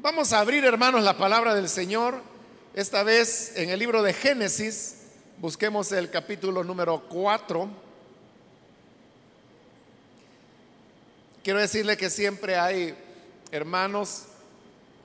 [0.00, 2.22] Vamos a abrir, hermanos, la palabra del Señor.
[2.72, 4.98] Esta vez en el libro de Génesis.
[5.38, 7.68] Busquemos el capítulo número 4.
[11.42, 12.96] Quiero decirle que siempre hay
[13.50, 14.26] hermanos,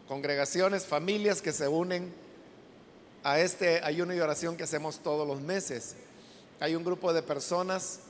[0.08, 2.14] congregaciones, familias que se unen
[3.24, 5.96] a este ayuno y oración que hacemos todos los meses.
[6.60, 8.02] Hay un grupo de personas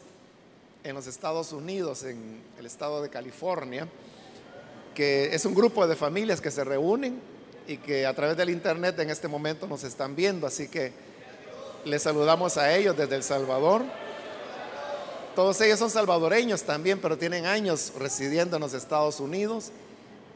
[0.83, 3.87] en los Estados Unidos, en el estado de California,
[4.93, 7.19] que es un grupo de familias que se reúnen
[7.67, 10.47] y que a través del internet en este momento nos están viendo.
[10.47, 10.91] Así que
[11.85, 13.83] les saludamos a ellos desde El Salvador.
[15.35, 19.71] Todos ellos son salvadoreños también, pero tienen años residiendo en los Estados Unidos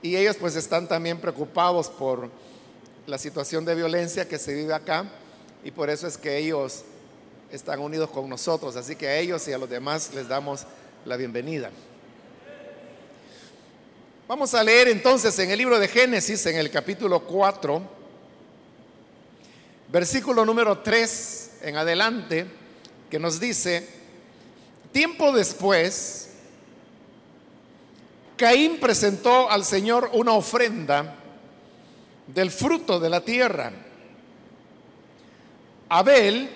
[0.01, 2.29] y ellos pues están también preocupados por
[3.05, 5.05] la situación de violencia que se vive acá
[5.63, 6.83] y por eso es que ellos
[7.51, 8.75] están unidos con nosotros.
[8.75, 10.65] Así que a ellos y a los demás les damos
[11.05, 11.69] la bienvenida.
[14.27, 17.81] Vamos a leer entonces en el libro de Génesis, en el capítulo 4,
[19.87, 22.45] versículo número 3 en adelante,
[23.09, 23.87] que nos dice,
[24.91, 26.31] tiempo después,
[28.35, 31.15] Caín presentó al Señor una ofrenda
[32.27, 33.71] del fruto de la tierra.
[35.87, 36.49] Abel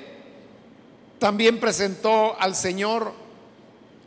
[1.20, 3.14] también presentó al Señor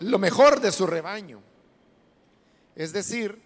[0.01, 1.41] lo mejor de su rebaño,
[2.77, 3.44] es decir,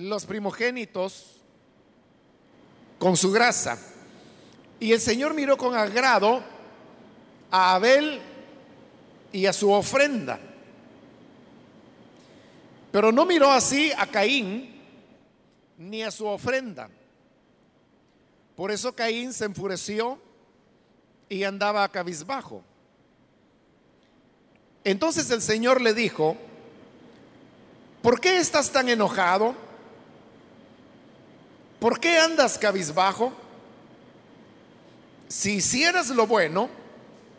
[0.00, 1.36] los primogénitos
[2.98, 3.78] con su grasa.
[4.78, 6.42] Y el Señor miró con agrado
[7.50, 8.20] a Abel
[9.32, 10.40] y a su ofrenda.
[12.90, 14.80] Pero no miró así a Caín
[15.78, 16.88] ni a su ofrenda.
[18.56, 20.18] Por eso Caín se enfureció
[21.28, 22.62] y andaba a cabizbajo.
[24.82, 26.36] Entonces el Señor le dijo,
[28.02, 29.54] ¿por qué estás tan enojado?
[31.80, 33.32] ¿Por qué andas cabizbajo?
[35.28, 36.68] Si hicieras lo bueno,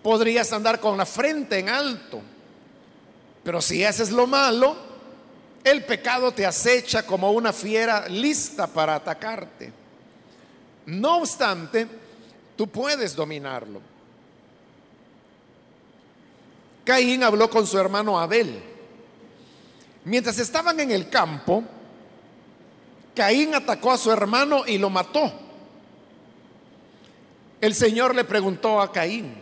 [0.01, 2.21] podrías andar con la frente en alto.
[3.43, 4.75] Pero si haces lo malo,
[5.63, 9.71] el pecado te acecha como una fiera lista para atacarte.
[10.87, 11.87] No obstante,
[12.55, 13.79] tú puedes dominarlo.
[16.83, 18.61] Caín habló con su hermano Abel.
[20.03, 21.63] Mientras estaban en el campo,
[23.16, 25.31] Caín atacó a su hermano y lo mató.
[27.59, 29.35] El Señor le preguntó a Caín,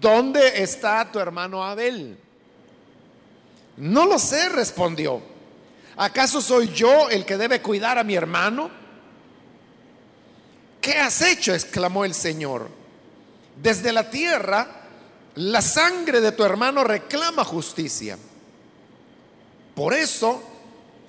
[0.00, 2.18] ¿dónde está tu hermano Abel?
[3.76, 5.22] No lo sé, respondió.
[5.96, 8.70] ¿Acaso soy yo el que debe cuidar a mi hermano?
[10.80, 11.54] ¿Qué has hecho?
[11.54, 12.68] exclamó el Señor.
[13.62, 14.66] Desde la tierra,
[15.36, 18.18] la sangre de tu hermano reclama justicia.
[19.74, 20.42] Por eso,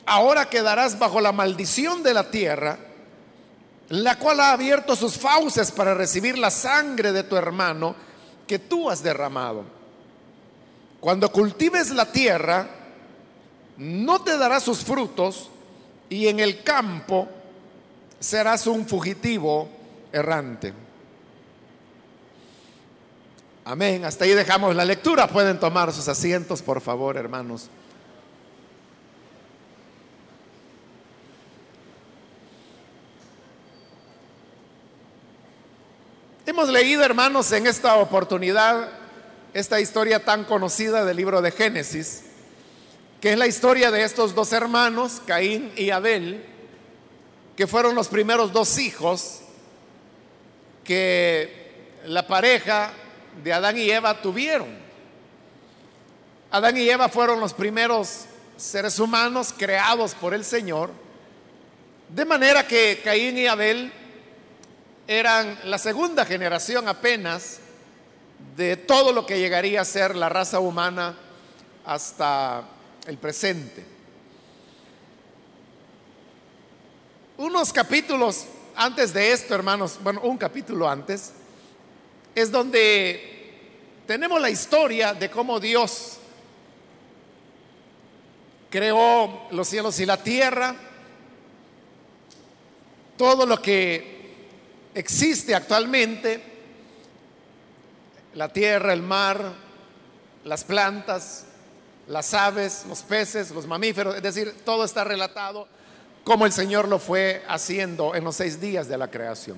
[0.05, 2.77] ahora quedarás bajo la maldición de la tierra,
[3.89, 7.95] la cual ha abierto sus fauces para recibir la sangre de tu hermano
[8.47, 9.63] que tú has derramado.
[10.99, 12.67] Cuando cultives la tierra,
[13.77, 15.49] no te dará sus frutos
[16.09, 17.27] y en el campo
[18.19, 19.67] serás un fugitivo
[20.11, 20.73] errante.
[23.65, 24.03] Amén.
[24.05, 25.27] Hasta ahí dejamos la lectura.
[25.27, 27.69] Pueden tomar sus asientos, por favor, hermanos.
[36.45, 38.89] Hemos leído, hermanos, en esta oportunidad
[39.53, 42.23] esta historia tan conocida del libro de Génesis,
[43.21, 46.43] que es la historia de estos dos hermanos, Caín y Abel,
[47.55, 49.39] que fueron los primeros dos hijos
[50.83, 52.91] que la pareja
[53.41, 54.67] de Adán y Eva tuvieron.
[56.51, 58.25] Adán y Eva fueron los primeros
[58.57, 60.89] seres humanos creados por el Señor,
[62.09, 63.93] de manera que Caín y Abel
[65.07, 67.59] eran la segunda generación apenas
[68.55, 71.17] de todo lo que llegaría a ser la raza humana
[71.85, 72.63] hasta
[73.07, 73.85] el presente.
[77.37, 78.45] Unos capítulos
[78.75, 81.33] antes de esto, hermanos, bueno, un capítulo antes,
[82.33, 83.33] es donde
[84.07, 86.17] tenemos la historia de cómo Dios
[88.69, 90.75] creó los cielos y la tierra,
[93.17, 94.12] todo lo que
[94.93, 96.41] existe actualmente,
[98.35, 99.53] la tierra, el mar,
[100.43, 101.45] las plantas,
[102.07, 105.67] las aves, los peces, los mamíferos, es decir, todo está relatado
[106.23, 109.57] como el Señor lo fue haciendo en los seis días de la creación.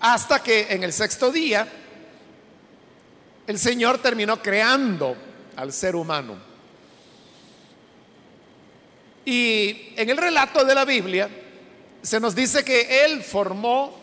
[0.00, 1.66] Hasta que en el sexto día
[3.46, 5.16] el Señor terminó creando
[5.56, 6.36] al ser humano.
[9.24, 11.28] Y en el relato de la Biblia
[12.02, 13.94] se nos dice que Él formó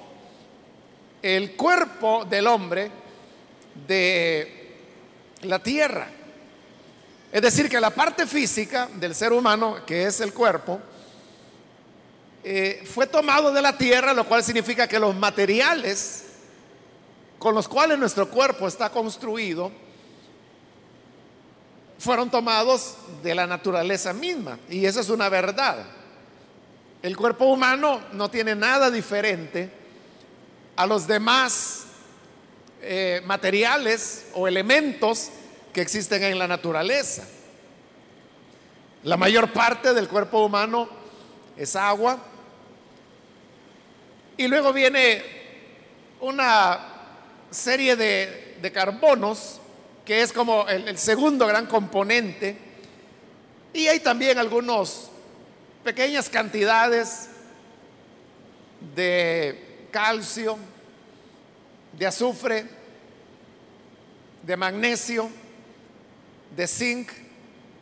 [1.21, 2.91] el cuerpo del hombre
[3.88, 4.75] de
[5.41, 6.07] la tierra.
[7.31, 10.79] Es decir, que la parte física del ser humano, que es el cuerpo,
[12.44, 16.23] eh, fue tomado de la tierra, lo cual significa que los materiales
[17.38, 19.71] con los cuales nuestro cuerpo está construido
[22.00, 24.57] fueron tomados de la naturaleza misma.
[24.69, 25.85] Y esa es una verdad.
[27.01, 29.69] El cuerpo humano no tiene nada diferente
[30.75, 31.85] a los demás
[32.81, 35.29] eh, materiales o elementos
[35.73, 37.27] que existen en la naturaleza.
[39.03, 40.89] La mayor parte del cuerpo humano
[41.55, 42.17] es agua.
[44.35, 45.23] Y luego viene
[46.19, 46.79] una
[47.51, 49.61] serie de, carbonos,
[50.03, 52.57] que es como el, el segundo gran componente.
[53.71, 55.11] Y hay también algunas
[55.88, 57.30] pequeñas cantidades
[58.94, 60.57] de calcio,
[61.94, 62.66] de azufre,
[64.44, 65.30] de magnesio,
[66.54, 67.10] de zinc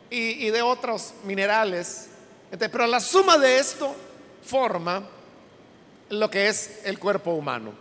[0.08, 2.06] y, de otros minerales.
[2.56, 3.92] pero la suma de esto
[4.44, 5.02] forma
[6.08, 7.72] lo que es el cuerpo humano,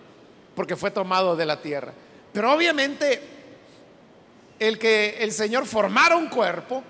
[0.55, 1.93] porque fue tomado de la tierra.
[2.33, 3.21] Pero obviamente
[4.57, 6.81] el que el Señor formara un cuerpo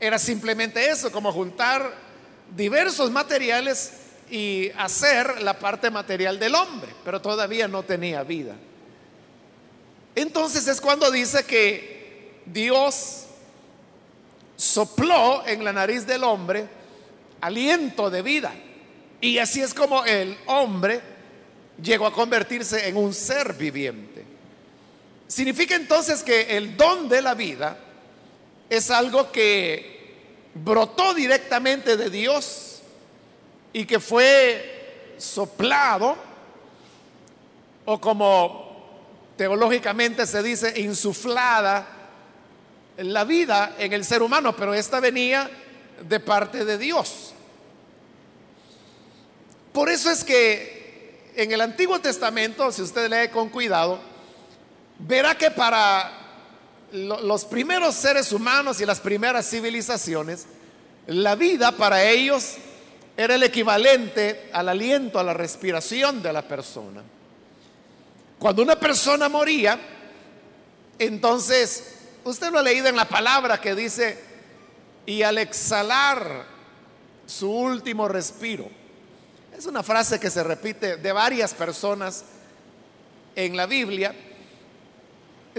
[0.00, 2.05] era simplemente eso, como juntar
[2.54, 3.92] diversos materiales
[4.30, 8.54] y hacer la parte material del hombre, pero todavía no tenía vida.
[10.14, 13.24] Entonces es cuando dice que Dios
[14.56, 16.66] sopló en la nariz del hombre
[17.40, 18.52] aliento de vida.
[19.20, 21.00] Y así es como el hombre
[21.82, 24.24] llegó a convertirse en un ser viviente.
[25.28, 27.78] Significa entonces que el don de la vida
[28.70, 29.95] es algo que
[30.62, 32.80] brotó directamente de Dios
[33.72, 36.16] y que fue soplado
[37.84, 38.66] o como
[39.36, 41.86] teológicamente se dice insuflada
[42.96, 45.50] la vida en el ser humano, pero esta venía
[46.00, 47.32] de parte de Dios.
[49.72, 54.00] Por eso es que en el Antiguo Testamento, si usted lee con cuidado,
[54.98, 56.25] verá que para
[56.92, 60.46] los primeros seres humanos y las primeras civilizaciones,
[61.06, 62.54] la vida para ellos
[63.16, 67.02] era el equivalente al aliento, a la respiración de la persona.
[68.38, 69.78] Cuando una persona moría,
[70.98, 71.94] entonces,
[72.24, 74.18] usted lo ha leído en la palabra que dice,
[75.06, 76.44] y al exhalar
[77.26, 78.68] su último respiro.
[79.56, 82.24] Es una frase que se repite de varias personas
[83.34, 84.14] en la Biblia.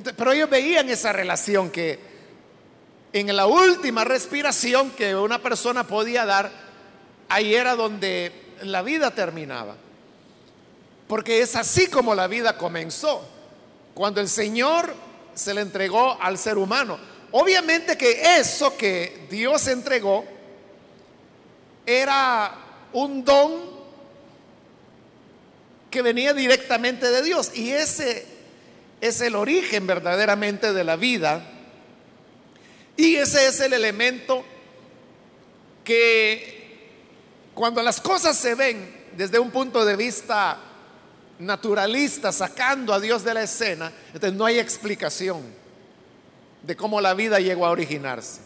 [0.03, 1.99] Pero ellos veían esa relación que
[3.13, 6.51] en la última respiración que una persona podía dar,
[7.29, 9.75] ahí era donde la vida terminaba.
[11.07, 13.27] Porque es así como la vida comenzó.
[13.95, 14.93] Cuando el Señor
[15.33, 16.99] se le entregó al ser humano.
[17.31, 20.25] Obviamente que eso que Dios entregó
[21.85, 22.53] era
[22.93, 23.77] un don
[25.89, 27.51] que venía directamente de Dios.
[27.55, 28.36] Y ese
[29.01, 31.41] es el origen verdaderamente de la vida.
[32.95, 34.43] Y ese es el elemento
[35.83, 36.57] que
[37.53, 40.57] cuando las cosas se ven desde un punto de vista
[41.39, 45.43] naturalista sacando a Dios de la escena, entonces no hay explicación
[46.63, 48.41] de cómo la vida llegó a originarse.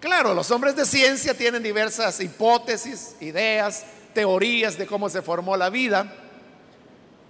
[0.00, 3.84] Claro, los hombres de ciencia tienen diversas hipótesis, ideas,
[4.14, 6.12] teorías de cómo se formó la vida,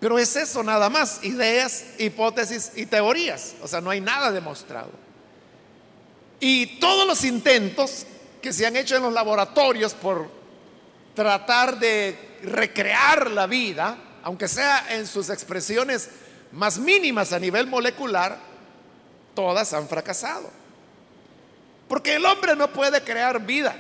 [0.01, 4.91] pero es eso nada más, ideas, hipótesis y teorías, o sea, no hay nada demostrado.
[6.41, 8.07] Y todos los intentos
[8.41, 10.31] que se han hecho en los laboratorios por
[11.15, 16.11] tratar de recrear la vida, aunque sea en sus expresiones
[16.53, 18.39] más mínimas a nivel molecular,
[19.35, 20.51] todas han fracasado.
[21.89, 23.77] Porque el hombre no puede crear vida.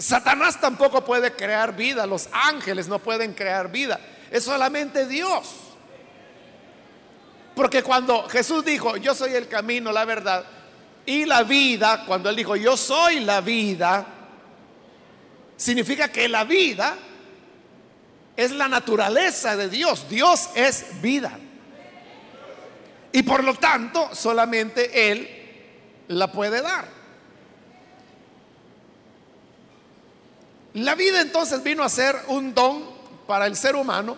[0.00, 5.48] Satanás tampoco puede crear vida, los ángeles no pueden crear vida, es solamente Dios.
[7.54, 10.44] Porque cuando Jesús dijo, yo soy el camino, la verdad
[11.04, 14.06] y la vida, cuando él dijo, yo soy la vida,
[15.56, 16.96] significa que la vida
[18.36, 20.08] es la naturaleza de Dios.
[20.08, 21.38] Dios es vida.
[23.12, 25.28] Y por lo tanto, solamente Él
[26.08, 26.99] la puede dar.
[30.74, 32.84] La vida entonces vino a ser un don
[33.26, 34.16] para el ser humano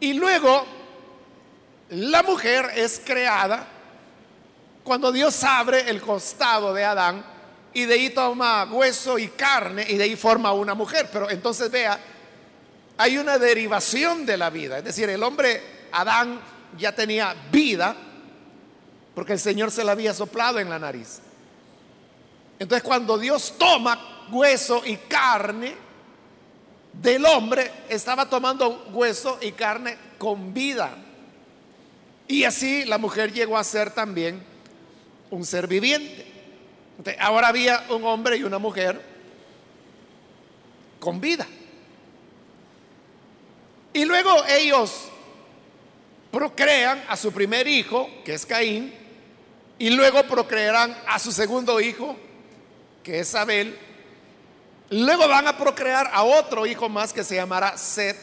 [0.00, 0.66] y luego
[1.90, 3.68] la mujer es creada
[4.82, 7.24] Cuando Dios abre el costado de Adán
[7.72, 11.08] y de ahí toma hueso y carne y de ahí forma una mujer.
[11.10, 11.98] Pero entonces vea,
[12.98, 14.78] hay una derivación de la vida.
[14.78, 16.38] Es decir, el hombre Adán
[16.76, 17.96] ya tenía vida
[19.14, 21.20] porque el Señor se la había soplado en la nariz.
[22.58, 25.74] Entonces cuando Dios toma hueso y carne
[26.92, 30.96] del hombre, estaba tomando hueso y carne con vida.
[32.28, 34.42] Y así la mujer llegó a ser también
[35.30, 36.32] un ser viviente.
[37.18, 39.00] ahora había un hombre y una mujer
[41.00, 41.46] con vida.
[43.92, 45.08] Y luego ellos
[46.32, 48.92] procrean a su primer hijo, que es Caín,
[49.78, 52.16] y luego procrearán a su segundo hijo,
[53.02, 53.78] que es Abel.
[54.90, 58.16] Luego van a procrear a otro hijo más que se llamará Set.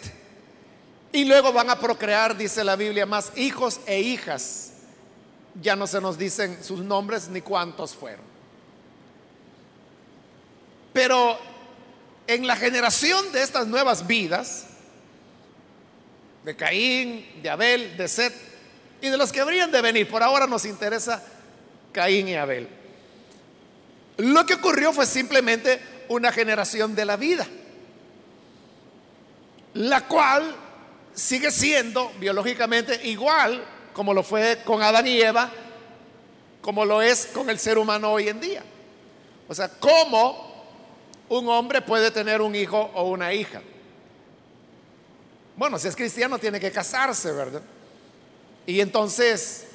[1.12, 4.72] Y luego van a procrear, dice la Biblia, más hijos e hijas.
[5.62, 8.24] Ya no se nos dicen sus nombres ni cuántos fueron.
[10.94, 11.38] Pero
[12.28, 14.66] en la generación de estas nuevas vidas,
[16.44, 18.34] de Caín, de Abel, de Set
[19.02, 21.24] y de los que habrían de venir, por ahora nos interesa
[21.92, 22.68] Caín y Abel.
[24.18, 25.80] Lo que ocurrió fue simplemente
[26.12, 27.48] una generación de la vida,
[29.74, 30.56] la cual
[31.14, 33.64] sigue siendo biológicamente igual
[33.94, 35.50] como lo fue con Adán y Eva,
[36.62, 38.64] como lo es con el ser humano hoy en día.
[39.48, 40.66] O sea, ¿cómo
[41.30, 43.62] un hombre puede tener un hijo o una hija?
[45.56, 47.62] Bueno, si es cristiano tiene que casarse, ¿verdad?
[48.66, 49.68] Y entonces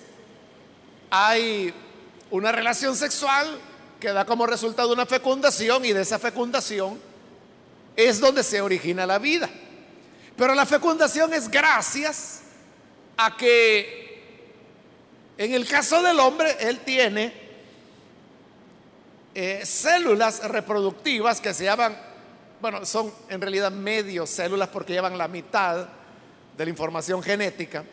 [1.10, 1.72] hay
[2.30, 3.58] una relación sexual
[4.00, 6.98] que da como resultado una fecundación y de esa fecundación
[7.96, 9.48] es donde se origina la vida.
[10.36, 12.42] Pero la fecundación es gracias
[13.16, 14.06] a que
[15.38, 17.32] en el caso del hombre él tiene
[19.34, 21.96] eh, células reproductivas que se llaman,
[22.60, 25.88] bueno, son en realidad medio células porque llevan la mitad
[26.56, 27.84] de la información genética.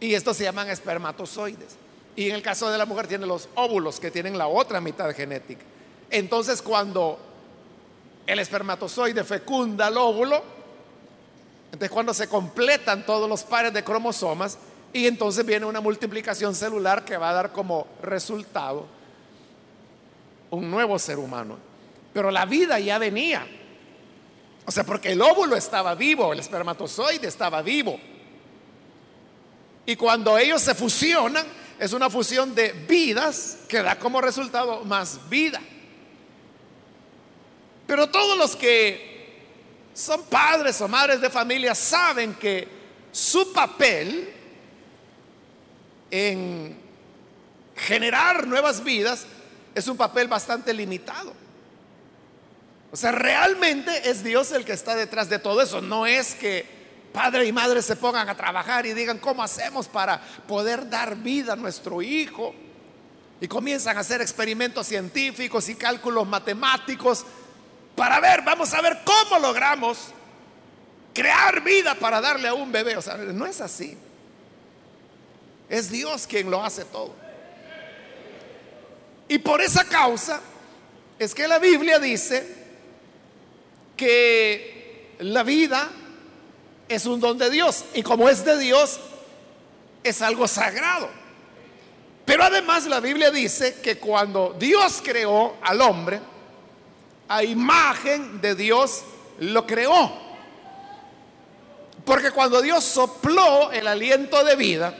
[0.00, 1.83] Y estos se llaman espermatozoides.
[2.16, 5.12] Y en el caso de la mujer tiene los óvulos que tienen la otra mitad
[5.14, 5.62] genética.
[6.10, 7.18] Entonces cuando
[8.26, 10.42] el espermatozoide fecunda el óvulo,
[11.66, 14.58] entonces cuando se completan todos los pares de cromosomas
[14.92, 18.86] y entonces viene una multiplicación celular que va a dar como resultado
[20.50, 21.58] un nuevo ser humano.
[22.12, 23.44] Pero la vida ya venía.
[24.66, 27.98] O sea, porque el óvulo estaba vivo, el espermatozoide estaba vivo.
[29.84, 31.44] Y cuando ellos se fusionan,
[31.78, 35.60] es una fusión de vidas que da como resultado más vida.
[37.86, 39.14] Pero todos los que
[39.92, 42.66] son padres o madres de familia saben que
[43.12, 44.32] su papel
[46.10, 46.76] en
[47.76, 49.26] generar nuevas vidas
[49.74, 51.32] es un papel bastante limitado.
[52.92, 55.80] O sea, realmente es Dios el que está detrás de todo eso.
[55.80, 56.83] No es que
[57.14, 61.52] padre y madre se pongan a trabajar y digan, ¿cómo hacemos para poder dar vida
[61.52, 62.52] a nuestro hijo?
[63.40, 67.24] Y comienzan a hacer experimentos científicos y cálculos matemáticos
[67.94, 70.08] para ver, vamos a ver cómo logramos
[71.14, 72.96] crear vida para darle a un bebé.
[72.96, 73.96] O sea, no es así.
[75.68, 77.14] Es Dios quien lo hace todo.
[79.28, 80.40] Y por esa causa
[81.16, 82.44] es que la Biblia dice
[83.96, 85.88] que la vida
[86.88, 89.00] es un don de Dios y como es de Dios,
[90.02, 91.08] es algo sagrado.
[92.24, 96.20] Pero además la Biblia dice que cuando Dios creó al hombre,
[97.28, 99.02] a imagen de Dios
[99.40, 100.24] lo creó.
[102.04, 104.94] Porque cuando Dios sopló el aliento de vida,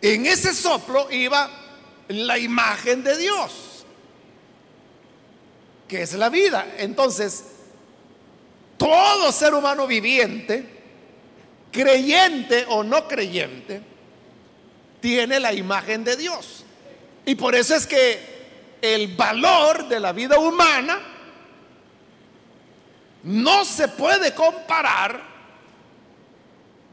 [0.00, 1.50] en ese soplo iba
[2.08, 3.84] la imagen de Dios,
[5.86, 6.66] que es la vida.
[6.78, 7.44] Entonces,
[8.80, 10.64] todo ser humano viviente,
[11.70, 13.82] creyente o no creyente,
[15.02, 16.64] tiene la imagen de Dios.
[17.26, 20.98] Y por eso es que el valor de la vida humana
[23.24, 25.20] no se puede comparar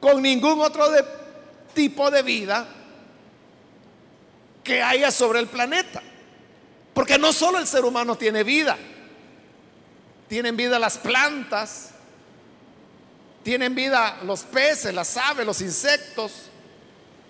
[0.01, 0.89] con ningún otro
[1.73, 2.67] tipo de vida
[4.61, 6.03] que haya sobre el planeta.
[6.93, 8.77] Porque no solo el ser humano tiene vida,
[10.27, 11.91] tienen vida las plantas,
[13.43, 16.49] tienen vida los peces, las aves, los insectos,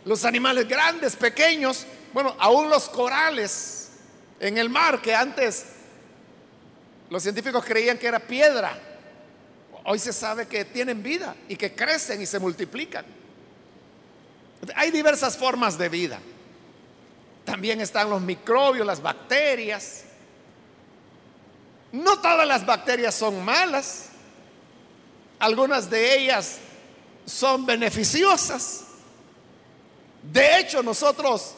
[0.05, 3.89] los animales grandes, pequeños, bueno, aún los corales
[4.39, 5.65] en el mar que antes
[7.09, 8.77] los científicos creían que era piedra.
[9.85, 13.05] Hoy se sabe que tienen vida y que crecen y se multiplican.
[14.75, 16.19] Hay diversas formas de vida.
[17.45, 20.03] También están los microbios, las bacterias.
[21.91, 24.09] No todas las bacterias son malas.
[25.39, 26.57] Algunas de ellas
[27.25, 28.85] son beneficiosas.
[30.23, 31.53] De hecho, nosotros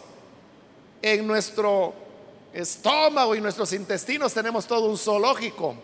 [1.02, 1.94] en nuestro
[2.54, 5.76] estómago y nuestros intestinos tenemos todo un zoológico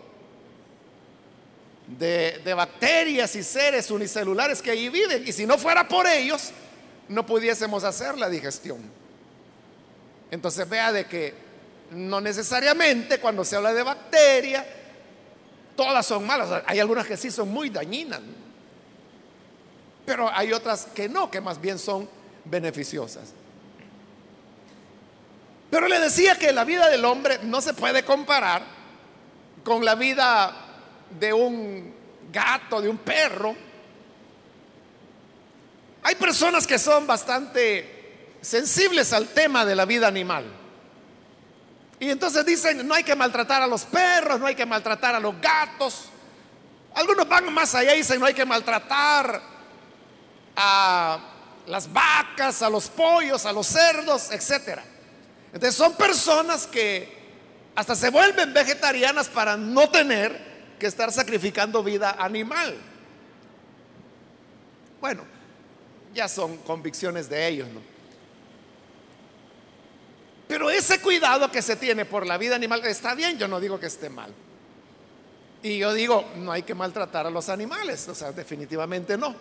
[1.86, 5.26] de, bacterias y seres unicelulares que ahí viven.
[5.26, 6.50] Y si no fuera por ellos,
[7.08, 8.78] no pudiésemos hacer la digestión.
[10.30, 11.45] Entonces vea de que
[11.90, 14.64] no necesariamente cuando se habla de bacterias,
[15.76, 16.62] todas son malas.
[16.66, 18.20] Hay algunas que sí son muy dañinas.
[20.04, 22.08] Pero hay otras que no, que más bien son
[22.44, 23.32] beneficiosas.
[25.70, 28.62] Pero le decía que la vida del hombre no se puede comparar
[29.64, 30.54] con la vida
[31.18, 31.92] de un
[32.32, 33.54] gato, de un perro.
[36.04, 40.44] Hay personas que son bastante sensibles al tema de la vida animal.
[41.98, 45.20] Y entonces dicen, no hay que maltratar a los perros, no hay que maltratar a
[45.20, 46.10] los gatos.
[46.94, 49.40] Algunos van más allá y dicen, no hay que maltratar
[50.56, 51.18] a
[51.66, 54.84] las vacas, a los pollos, a los cerdos, etcétera.
[55.52, 57.16] Entonces son personas que
[57.74, 62.76] hasta se vuelven vegetarianas para no tener que estar sacrificando vida animal.
[65.00, 65.24] Bueno,
[66.14, 67.95] ya son convicciones de ellos, ¿no?
[70.48, 73.80] Pero ese cuidado que se tiene por la vida animal está bien, yo no digo
[73.80, 74.32] que esté mal.
[75.62, 79.34] Y yo digo, no hay que maltratar a los animales, o sea, definitivamente no.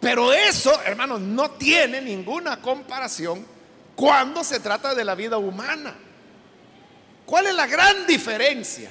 [0.00, 3.46] Pero eso, hermanos, no tiene ninguna comparación
[3.94, 5.94] cuando se trata de la vida humana.
[7.26, 8.90] ¿Cuál es la gran diferencia?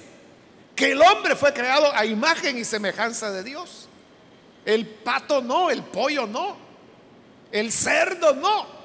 [0.75, 3.89] Que el hombre fue creado a imagen y semejanza de Dios.
[4.63, 6.55] El pato no, el pollo no,
[7.51, 8.80] el cerdo no.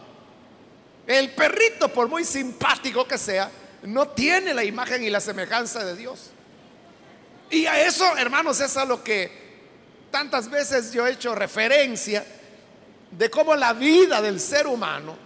[1.06, 3.50] El perrito, por muy simpático que sea,
[3.82, 6.30] no tiene la imagen y la semejanza de Dios.
[7.50, 9.46] Y a eso, hermanos, es a lo que
[10.10, 12.24] tantas veces yo he hecho referencia
[13.10, 15.16] de cómo la vida del ser humano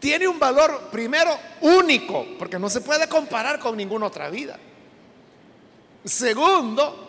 [0.00, 4.58] tiene un valor, primero, único, porque no se puede comparar con ninguna otra vida.
[6.04, 7.08] Segundo,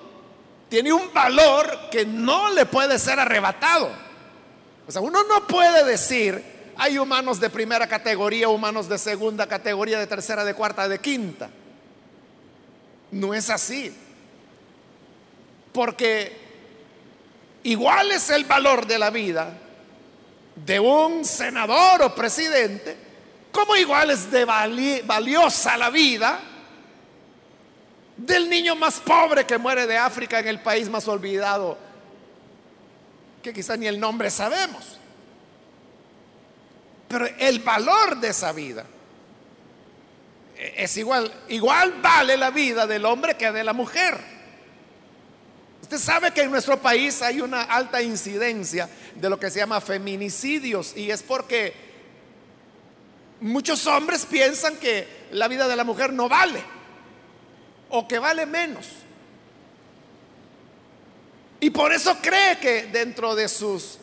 [0.69, 3.89] tiene un valor que no le puede ser arrebatado.
[4.88, 9.99] O sea, uno no puede decir, hay humanos de primera categoría, humanos de segunda categoría,
[9.99, 11.49] de tercera, de cuarta, de quinta.
[13.12, 13.95] No es así.
[15.71, 16.36] Porque
[17.63, 19.59] igual es el valor de la vida
[20.55, 22.95] de un senador o presidente,
[23.51, 26.39] como igual es de valiosa la vida
[28.17, 31.77] del niño más pobre que muere de África en el país más olvidado,
[33.41, 34.99] que quizá ni el nombre sabemos.
[37.13, 38.84] Pero el valor de esa vida
[40.58, 44.17] es igual, igual vale la vida del hombre que de la mujer.
[45.84, 49.80] Usted sabe que en nuestro país hay una alta incidencia de lo que se llama
[49.80, 51.76] feminicidios y es porque
[53.41, 56.63] muchos hombres piensan que la vida de la mujer no vale
[57.89, 58.88] o que vale menos.
[61.60, 63.99] Y por eso cree que dentro de sus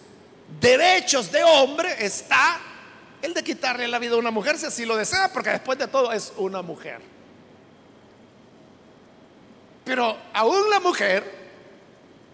[0.61, 2.61] derechos de hombre está
[3.23, 5.89] el de quitarle la vida a una mujer si así lo desea, porque después de
[5.89, 7.01] todo es una mujer.
[9.85, 11.41] Pero aún la mujer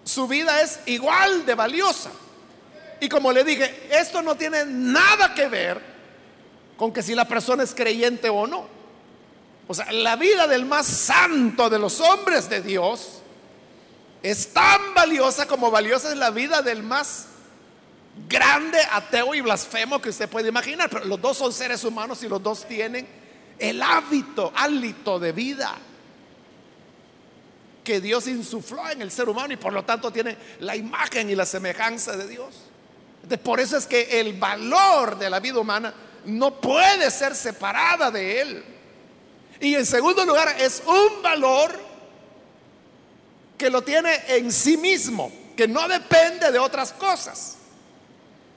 [0.04, 2.10] su vida es igual de valiosa.
[3.00, 5.80] Y como le dije, esto no tiene nada que ver
[6.76, 8.66] con que si la persona es creyente o no.
[9.66, 13.20] O sea, la vida del más santo de los hombres de Dios
[14.22, 17.26] es tan valiosa como valiosa es la vida del más
[18.28, 20.88] grande ateo y blasfemo que usted puede imaginar.
[20.90, 23.06] Pero los dos son seres humanos y los dos tienen
[23.58, 25.76] el hábito, hálito de vida
[27.86, 31.36] que Dios insufló en el ser humano y por lo tanto tiene la imagen y
[31.36, 32.52] la semejanza de Dios.
[33.44, 38.40] por eso es que el valor de la vida humana no puede ser separada de
[38.40, 38.64] él.
[39.60, 41.78] Y en segundo lugar, es un valor
[43.56, 47.55] que lo tiene en sí mismo, que no depende de otras cosas.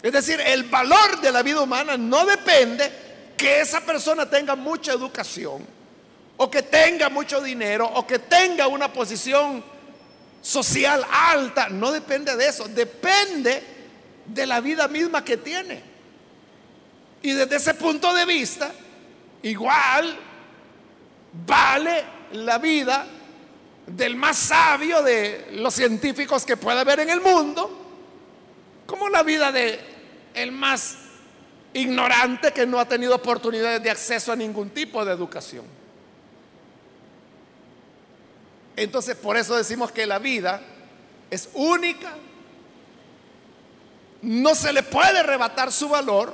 [0.01, 2.91] Es decir, el valor de la vida humana no depende
[3.35, 5.65] que esa persona tenga mucha educación
[6.41, 9.61] o que tenga mucho dinero, o que tenga una posición
[10.41, 11.67] social alta.
[11.67, 13.61] No depende de eso, depende
[14.25, 15.83] de la vida misma que tiene.
[17.21, 18.71] Y desde ese punto de vista,
[19.43, 20.17] igual
[21.45, 23.05] vale la vida
[23.85, 27.79] del más sabio de los científicos que pueda haber en el mundo
[28.85, 29.88] como la vida de
[30.41, 30.95] el más
[31.73, 35.65] ignorante que no ha tenido oportunidades de acceso a ningún tipo de educación.
[38.75, 40.61] Entonces, por eso decimos que la vida
[41.29, 42.15] es única,
[44.21, 46.33] no se le puede arrebatar su valor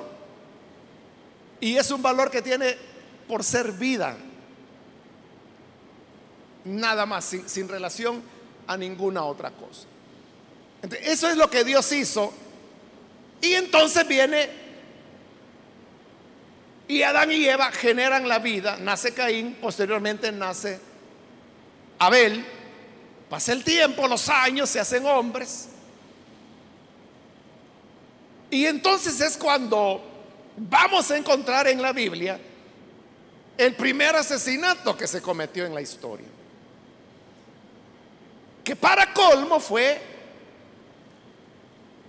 [1.59, 2.77] y es un valor que tiene
[3.27, 4.15] por ser vida,
[6.63, 8.21] nada más, sin, relación
[8.67, 9.87] a ninguna otra cosa.
[11.01, 12.31] eso es lo que Dios hizo
[13.45, 14.49] y entonces viene
[16.87, 20.79] y Adán y Eva generan la vida, nace Caín, posteriormente nace
[21.97, 22.45] Abel,
[23.29, 25.69] pasa el tiempo, los años, se hacen hombres.
[28.51, 30.03] Y entonces es cuando
[30.57, 32.39] vamos a encontrar en la Biblia
[33.57, 36.27] el primer asesinato que se cometió en la historia.
[38.63, 40.14] Que para colmo fue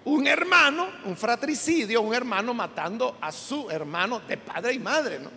[0.07, 5.31] un hermano, un fratricidio, un hermano matando a su hermano de padre y madre, ¿no?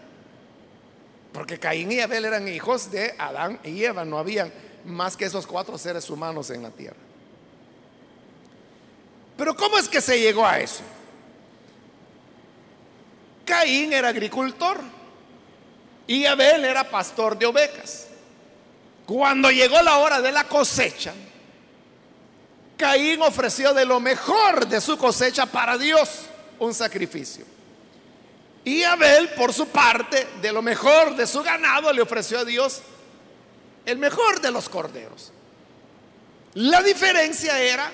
[1.34, 4.54] Porque Caín y Abel eran hijos de Adán y Eva, no habían
[4.86, 6.98] más que esos cuatro seres humanos en la tierra.
[9.38, 10.84] Pero ¿cómo es que se llegó a eso?
[13.46, 14.82] Caín era agricultor
[16.06, 18.08] y Abel era pastor de ovejas.
[19.08, 21.16] Cuando llegó la hora de la cosecha,
[22.80, 26.22] Caín ofreció de lo mejor de su cosecha para Dios
[26.60, 27.44] un sacrificio.
[28.64, 32.82] Y Abel, por su parte, de lo mejor de su ganado, le ofreció a Dios
[33.86, 35.34] el mejor de los corderos.
[36.54, 37.92] La diferencia era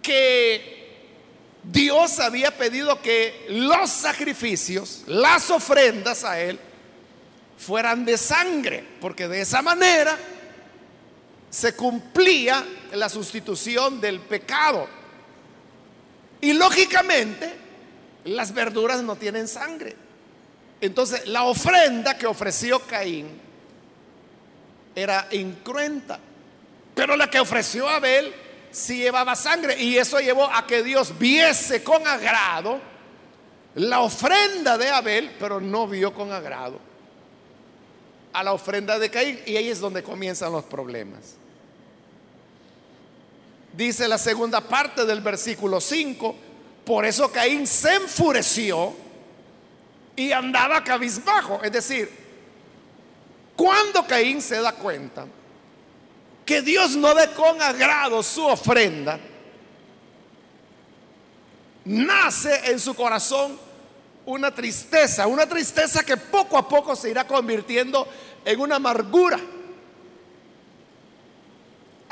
[0.00, 0.96] que
[1.62, 6.58] Dios había pedido que los sacrificios, las ofrendas a Él,
[7.58, 10.16] fueran de sangre, porque de esa manera
[11.50, 14.88] se cumplía la sustitución del pecado.
[16.40, 17.52] Y lógicamente,
[18.24, 19.96] las verduras no tienen sangre.
[20.80, 23.40] Entonces, la ofrenda que ofreció Caín
[24.94, 26.18] era incruenta.
[26.94, 28.34] Pero la que ofreció Abel
[28.70, 29.80] sí llevaba sangre.
[29.80, 32.80] Y eso llevó a que Dios viese con agrado
[33.74, 36.78] la ofrenda de Abel, pero no vio con agrado
[38.32, 39.40] a la ofrenda de Caín.
[39.46, 41.36] Y ahí es donde comienzan los problemas.
[43.72, 46.36] Dice la segunda parte del versículo 5,
[46.84, 48.94] por eso Caín se enfureció
[50.14, 51.60] y andaba cabizbajo.
[51.62, 52.10] Es decir,
[53.56, 55.26] cuando Caín se da cuenta
[56.44, 59.18] que Dios no ve con agrado su ofrenda,
[61.84, 63.58] nace en su corazón
[64.26, 68.06] una tristeza, una tristeza que poco a poco se irá convirtiendo
[68.44, 69.38] en una amargura.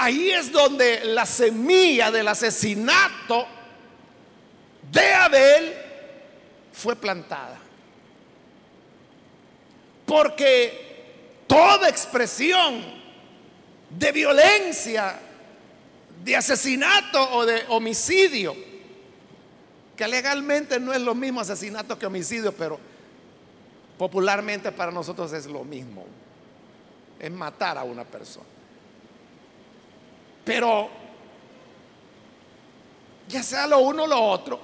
[0.02, 3.46] Ahí es donde la semilla del asesinato
[4.90, 5.74] de Abel
[6.72, 7.58] fue plantada.
[10.06, 12.82] Porque toda expresión
[13.90, 15.20] de violencia,
[16.24, 18.56] de asesinato o de homicidio,
[19.94, 22.80] que legalmente no es lo mismo asesinato que homicidio, pero
[23.98, 26.06] popularmente para nosotros es lo mismo,
[27.18, 28.59] es matar a una persona.
[30.44, 30.90] Pero
[33.28, 34.60] ya sea lo uno o lo otro,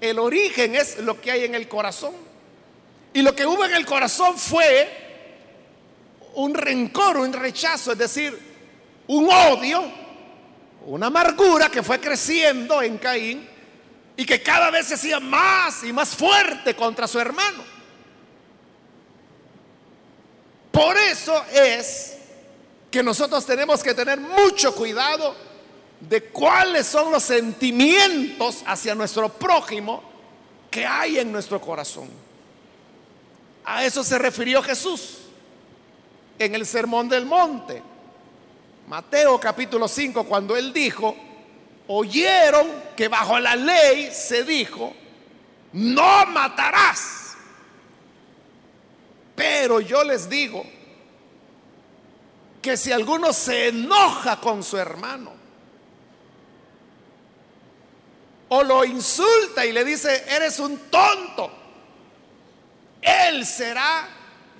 [0.00, 2.14] el origen es lo que hay en el corazón.
[3.12, 5.06] Y lo que hubo en el corazón fue
[6.34, 8.38] un rencor, un rechazo, es decir,
[9.06, 9.90] un odio,
[10.84, 13.48] una amargura que fue creciendo en Caín
[14.16, 17.64] y que cada vez se hacía más y más fuerte contra su hermano.
[20.70, 22.15] Por eso es
[22.96, 25.36] que nosotros tenemos que tener mucho cuidado
[26.00, 30.02] de cuáles son los sentimientos hacia nuestro prójimo
[30.70, 32.08] que hay en nuestro corazón.
[33.66, 35.18] A eso se refirió Jesús
[36.38, 37.82] en el Sermón del Monte.
[38.88, 41.14] Mateo capítulo 5, cuando él dijo,
[41.88, 44.94] oyeron que bajo la ley se dijo,
[45.74, 47.36] no matarás.
[49.34, 50.64] Pero yo les digo
[52.66, 55.30] que si alguno se enoja con su hermano
[58.48, 61.48] o lo insulta y le dice, eres un tonto,
[63.00, 64.08] él será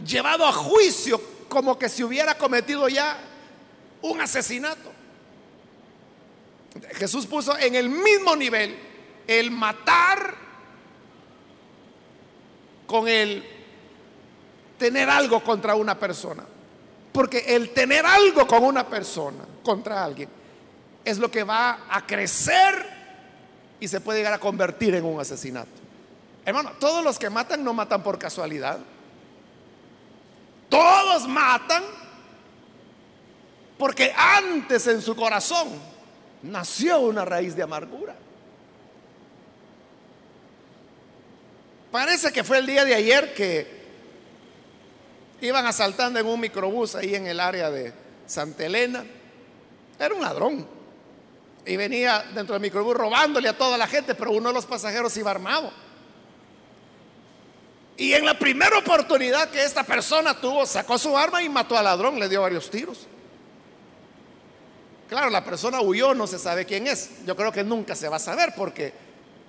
[0.07, 3.19] llevado a juicio como que si hubiera cometido ya
[4.03, 4.93] un asesinato.
[6.93, 8.79] Jesús puso en el mismo nivel
[9.27, 10.33] el matar
[12.87, 13.45] con el
[14.79, 16.45] tener algo contra una persona.
[17.17, 20.29] Porque el tener algo con una persona, contra alguien,
[21.03, 22.75] es lo que va a crecer
[23.81, 25.71] y se puede llegar a convertir en un asesinato.
[26.45, 28.81] Hermano, todos los que matan no matan por casualidad.
[30.69, 31.85] Todos matan
[33.79, 35.69] porque antes en su corazón
[36.43, 38.15] nació una raíz de amargura.
[41.91, 43.76] Parece que fue el día de ayer que
[45.41, 47.93] iban asaltando en un microbús ahí en el área de
[48.27, 49.05] Santa Elena.
[49.99, 50.67] Era un ladrón.
[51.65, 55.17] Y venía dentro del microbús robándole a toda la gente, pero uno de los pasajeros
[55.17, 55.73] iba armado.
[57.97, 61.85] Y en la primera oportunidad que esta persona tuvo, sacó su arma y mató al
[61.85, 63.07] ladrón, le dio varios tiros.
[65.09, 67.25] Claro, la persona huyó, no se sabe quién es.
[67.25, 68.93] Yo creo que nunca se va a saber porque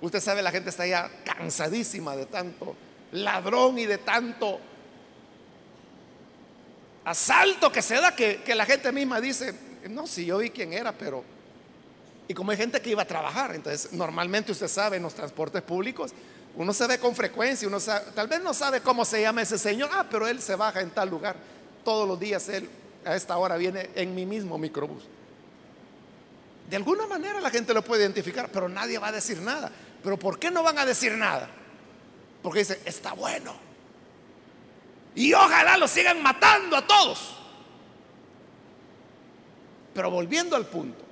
[0.00, 2.76] usted sabe, la gente está ya cansadísima de tanto
[3.12, 4.60] ladrón y de tanto
[7.10, 9.54] asalto que se da que, la gente misma dice,
[9.88, 11.24] no, si yo vi quién era, pero...
[12.26, 15.62] Y como hay gente que iba a trabajar, entonces normalmente usted sabe en los transportes
[15.62, 16.12] públicos,
[16.56, 19.88] uno se ve con frecuencia, uno tal vez no sabe cómo se llama ese señor,
[19.94, 21.36] ah, pero él se baja en tal lugar.
[21.84, 22.68] Todos los días él
[23.04, 25.04] a esta hora viene en mi mismo microbús.
[26.68, 29.72] De alguna manera la gente lo puede identificar, pero nadie va a decir nada.
[30.02, 31.48] ¿Pero por qué no van a decir nada?
[32.42, 33.67] Porque dice, está bueno.
[35.18, 37.34] Y ojalá lo sigan matando a todos.
[39.92, 41.04] Pero volviendo al punto,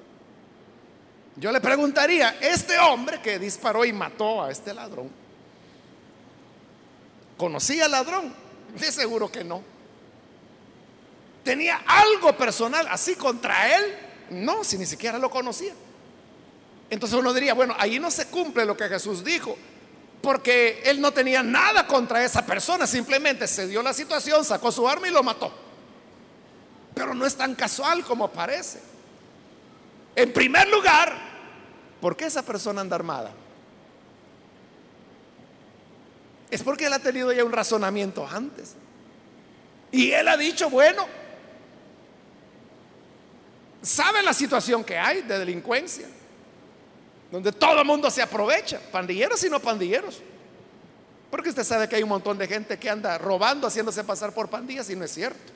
[1.34, 5.10] yo le preguntaría, este hombre que disparó y mató a este ladrón,
[7.36, 8.32] ¿conocía al ladrón?
[8.78, 9.60] De seguro que no.
[11.42, 13.96] ¿Tenía algo personal así contra él?
[14.30, 15.74] No, si ni siquiera lo conocía.
[16.90, 19.58] Entonces uno diría, bueno, ahí no se cumple lo que Jesús dijo,
[20.22, 24.88] porque él no tenía nada contra esa persona, simplemente se dio la situación, sacó su
[24.88, 25.52] arma y lo mató.
[26.94, 28.80] Pero no es tan casual como parece.
[30.14, 31.14] En primer lugar,
[32.00, 33.32] ¿por qué esa persona anda armada?
[36.50, 38.74] Es porque él ha tenido ya un razonamiento antes.
[39.92, 41.06] Y él ha dicho, bueno,
[43.82, 46.06] sabe la situación que hay de delincuencia,
[47.30, 50.22] donde todo el mundo se aprovecha, pandilleros y no pandilleros.
[51.30, 54.48] Porque usted sabe que hay un montón de gente que anda robando, haciéndose pasar por
[54.48, 55.52] pandillas y no es cierto.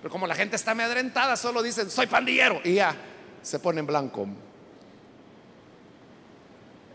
[0.00, 2.96] Pero como la gente está amedrentada, solo dicen, soy pandillero y ya
[3.42, 4.26] se pone en blanco.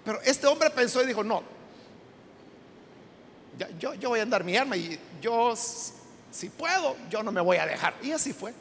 [0.03, 1.43] Pero este hombre pensó y dijo, no,
[3.79, 7.57] yo, yo voy a andar mi arma y yo, si puedo, yo no me voy
[7.57, 7.93] a dejar.
[8.01, 8.53] Y así fue.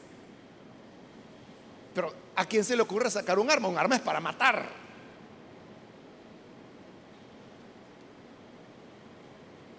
[1.94, 3.68] Pero ¿a quién se le ocurre sacar un arma?
[3.68, 4.85] Un arma es para matar.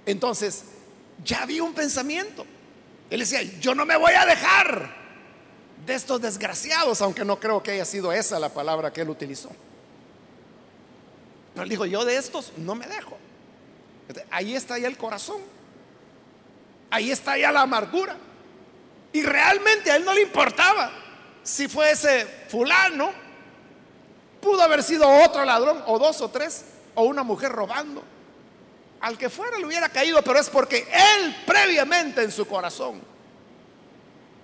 [0.07, 0.63] Entonces,
[1.23, 2.45] ya había un pensamiento.
[3.09, 4.95] Él decía, yo no me voy a dejar
[5.85, 9.49] de estos desgraciados, aunque no creo que haya sido esa la palabra que él utilizó.
[11.53, 13.17] Pero él dijo, yo de estos no me dejo.
[14.31, 15.41] Ahí está ya el corazón.
[16.89, 18.15] Ahí está ya la amargura.
[19.11, 20.89] Y realmente a él no le importaba
[21.43, 23.11] si fuese fulano,
[24.41, 26.63] pudo haber sido otro ladrón, o dos o tres,
[26.95, 28.03] o una mujer robando.
[29.01, 33.01] Al que fuera le hubiera caído, pero es porque él previamente en su corazón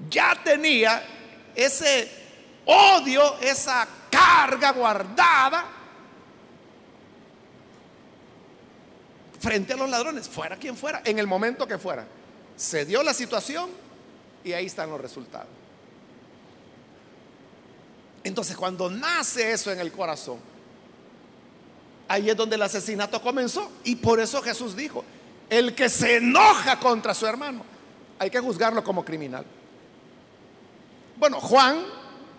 [0.09, 1.03] ya tenía
[1.55, 2.09] ese
[2.65, 5.65] odio, esa carga guardada
[9.39, 12.05] frente a los ladrones, fuera quien fuera, en el momento que fuera.
[12.55, 13.69] Se dio la situación
[14.43, 15.49] y ahí están los resultados.
[18.23, 20.39] Entonces cuando nace eso en el corazón,
[22.07, 23.71] ahí es donde el asesinato comenzó.
[23.83, 25.03] Y por eso Jesús dijo,
[25.49, 27.63] el que se enoja contra su hermano,
[28.19, 29.45] hay que juzgarlo como criminal.
[31.17, 31.83] Bueno, Juan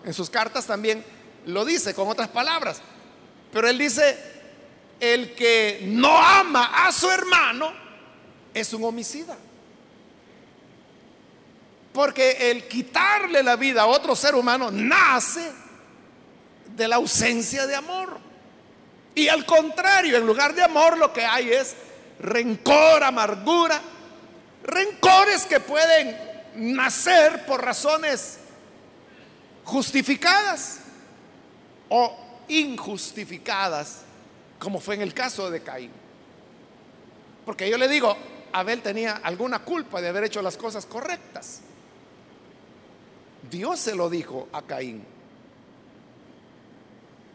[0.03, 1.03] en sus cartas también
[1.45, 2.81] lo dice con otras palabras,
[3.51, 4.17] pero él dice,
[4.99, 7.71] el que no ama a su hermano
[8.53, 9.37] es un homicida.
[11.93, 15.51] Porque el quitarle la vida a otro ser humano nace
[16.75, 18.24] de la ausencia de amor.
[19.15, 21.73] Y al contrario, en lugar de amor lo que hay es
[22.19, 23.81] rencor, amargura,
[24.63, 26.17] rencores que pueden
[26.55, 28.39] nacer por razones
[29.63, 30.79] justificadas
[31.89, 32.17] o
[32.49, 34.01] injustificadas,
[34.59, 35.91] como fue en el caso de Caín.
[37.45, 38.17] Porque yo le digo,
[38.51, 41.61] Abel tenía alguna culpa de haber hecho las cosas correctas.
[43.49, 45.14] Dios se lo dijo a Caín.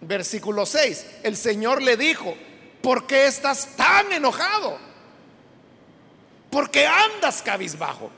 [0.00, 1.06] Versículo 6.
[1.22, 2.34] El Señor le dijo,
[2.82, 4.78] ¿por qué estás tan enojado?
[6.50, 8.10] ¿Por qué andas cabizbajo?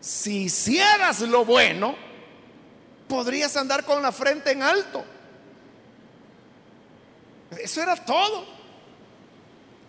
[0.00, 1.94] Si hicieras lo bueno,
[3.08, 5.04] podrías andar con la frente en alto.
[7.58, 8.46] Eso era todo.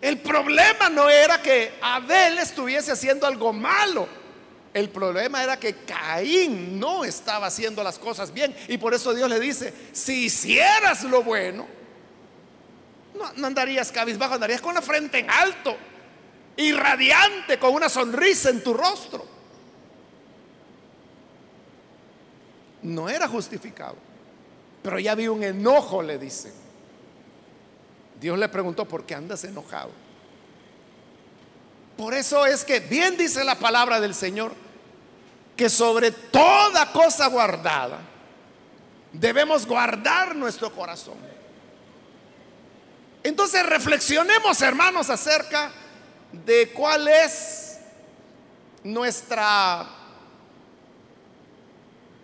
[0.01, 4.07] El problema no era que Abel estuviese haciendo algo malo.
[4.73, 8.55] El problema era que Caín no estaba haciendo las cosas bien.
[8.67, 11.67] Y por eso Dios le dice, si hicieras lo bueno,
[13.13, 15.75] no, no andarías cabizbajo, andarías con la frente en alto
[16.55, 19.25] y radiante, con una sonrisa en tu rostro.
[22.83, 23.97] No era justificado.
[24.81, 26.51] Pero ya había un enojo, le dice.
[28.19, 29.91] Dios le preguntó, ¿por qué andas enojado?
[31.97, 34.53] Por eso es que bien dice la palabra del Señor,
[35.55, 37.99] que sobre toda cosa guardada,
[39.13, 41.17] debemos guardar nuestro corazón.
[43.23, 45.71] Entonces reflexionemos, hermanos, acerca
[46.31, 47.77] de cuál es
[48.83, 49.87] nuestra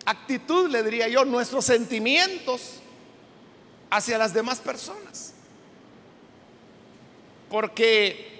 [0.04, 2.80] actitud, le diría yo, nuestros sentimientos
[3.90, 5.34] hacia las demás personas.
[7.50, 8.37] Porque,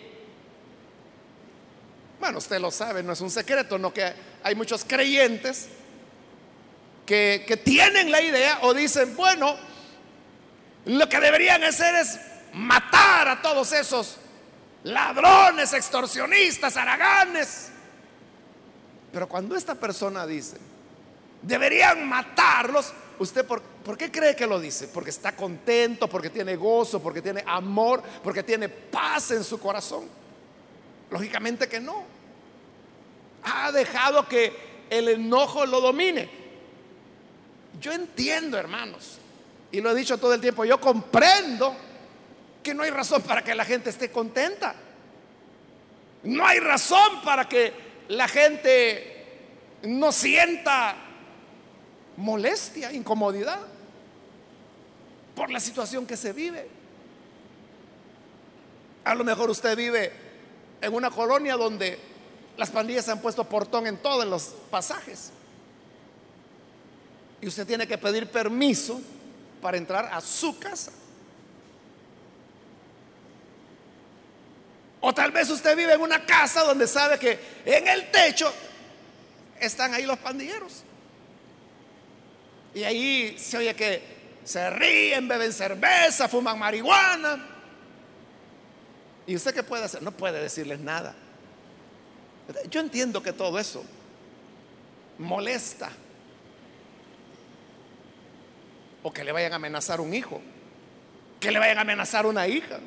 [2.20, 5.68] bueno, usted lo sabe, no es un secreto, no que hay muchos creyentes
[7.06, 9.56] que, que tienen la idea o dicen, bueno,
[10.84, 12.18] lo que deberían hacer es
[12.52, 14.16] matar a todos esos
[14.84, 17.70] ladrones, extorsionistas, haraganes.
[19.12, 20.56] Pero cuando esta persona dice,
[21.42, 24.88] deberían matarlos, ¿usted por, por, qué cree que lo dice?
[24.88, 30.04] ¿Porque está contento, porque tiene gozo, porque tiene amor, porque tiene paz en su corazón?
[31.10, 32.04] Lógicamente que no.
[33.42, 34.52] Ha dejado que
[34.90, 36.28] el enojo lo domine.
[37.80, 39.18] Yo entiendo, hermanos,
[39.70, 41.74] y lo he dicho todo el tiempo, yo comprendo
[42.62, 44.74] que no hay razón para que la gente esté contenta.
[46.24, 47.72] No hay razón para que
[48.08, 49.14] la gente
[49.82, 50.96] no sienta
[52.16, 53.60] molestia, incomodidad
[55.36, 56.66] por la situación que se vive.
[59.04, 60.27] A lo mejor usted vive
[60.80, 61.98] en una colonia donde
[62.56, 65.30] las pandillas han puesto portón en todos los pasajes.
[67.40, 69.00] Y usted tiene que pedir permiso
[69.62, 70.92] para entrar a su casa.
[75.00, 78.52] O tal vez usted vive en una casa donde sabe que en el techo
[79.60, 80.82] están ahí los pandilleros.
[82.74, 84.02] Y ahí se oye que
[84.44, 87.57] se ríen, beben cerveza, fuman marihuana.
[89.28, 90.02] ¿Y usted qué puede hacer?
[90.02, 91.14] No puede decirles nada.
[92.70, 93.84] Yo entiendo que todo eso
[95.18, 95.90] molesta.
[99.02, 100.40] O que le vayan a amenazar un hijo.
[101.38, 102.80] Que le vayan a amenazar una hija.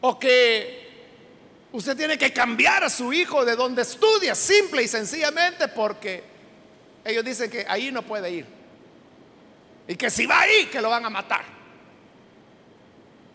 [0.00, 0.88] O que
[1.72, 6.22] usted tiene que cambiar a su hijo de donde estudia, simple y sencillamente porque
[7.04, 8.46] ellos dicen que ahí no puede ir.
[9.88, 11.57] Y que si va ahí, que lo van a matar.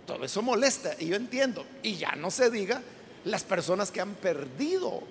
[0.05, 1.65] Todo eso molesta y yo entiendo.
[1.81, 2.81] Y ya no se diga
[3.25, 5.01] las personas que han perdido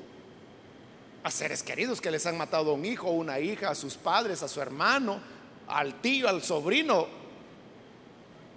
[1.22, 4.42] a seres queridos, que les han matado a un hijo, una hija, a sus padres,
[4.42, 5.20] a su hermano,
[5.68, 7.22] al tío, al sobrino,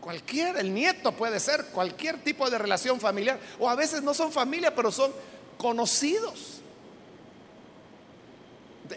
[0.06, 3.40] Cualquier, el nieto puede ser, cualquier tipo de relación familiar.
[3.58, 5.12] O a veces no son familia, pero son
[5.58, 6.62] conocidos.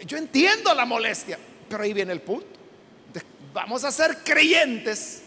[0.05, 2.45] Yo entiendo la molestia, pero ahí viene el punto.
[3.55, 5.23] Vamos a ser creyentes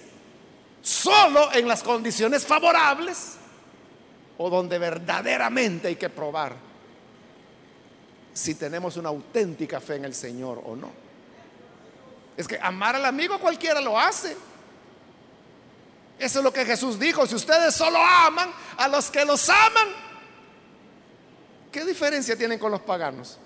[0.82, 3.36] solo en las condiciones favorables
[4.36, 6.56] o donde verdaderamente hay que probar
[8.34, 10.90] si tenemos una auténtica fe en el Señor o no.
[12.36, 14.36] Es que amar al amigo cualquiera lo hace.
[16.18, 17.26] Eso es lo que Jesús dijo.
[17.26, 19.88] Si ustedes solo aman a los que los aman,
[21.70, 23.38] ¿qué diferencia tienen con los paganos?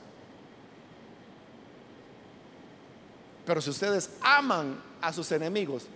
[3.44, 5.86] Pero si ustedes aman a sus enemigos,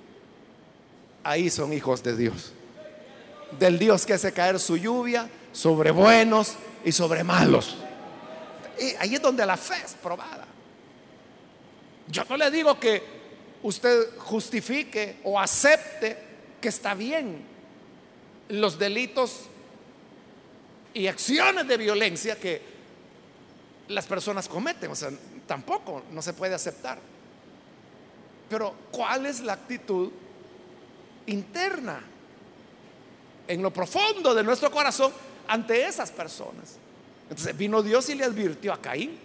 [1.24, 2.52] ahí son hijos de Dios.
[3.58, 6.54] Del Dios que hace caer su lluvia sobre buenos
[6.84, 7.76] y sobre malos.
[8.98, 10.46] Ahí es donde la fe es probada.
[12.08, 13.02] Yo no le digo que
[13.62, 16.18] usted justifique o acepte
[16.60, 17.44] que está bien
[18.48, 19.42] los delitos
[20.92, 22.62] y acciones de violencia que
[23.88, 24.90] las personas cometen.
[24.90, 25.10] O sea,
[25.46, 26.98] tampoco no se puede aceptar.
[28.48, 30.10] Pero ¿cuál es la actitud
[31.30, 32.00] interna
[33.46, 35.12] en lo profundo de nuestro corazón
[35.48, 36.76] ante esas personas?
[37.28, 39.18] Entonces vino Dios y le advirtió a Caín.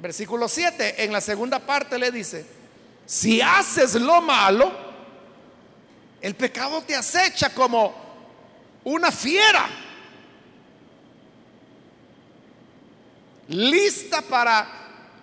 [0.00, 2.44] Versículo 7, en la segunda parte le dice,
[3.06, 4.70] si haces lo malo,
[6.20, 7.94] el pecado te acecha como
[8.84, 9.68] una fiera,
[13.48, 14.66] lista para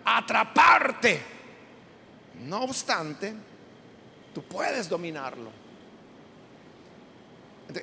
[0.03, 1.21] atraparte.
[2.41, 3.33] No obstante,
[4.37, 5.49] tú puedes dominarlo.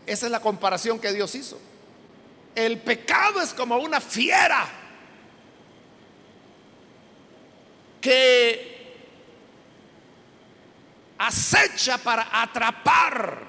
[0.06, 1.58] Esa es la comparación que Dios hizo.
[2.54, 4.64] El pecado es como una fiera
[8.00, 8.94] que
[11.18, 13.42] acecha para atrapar.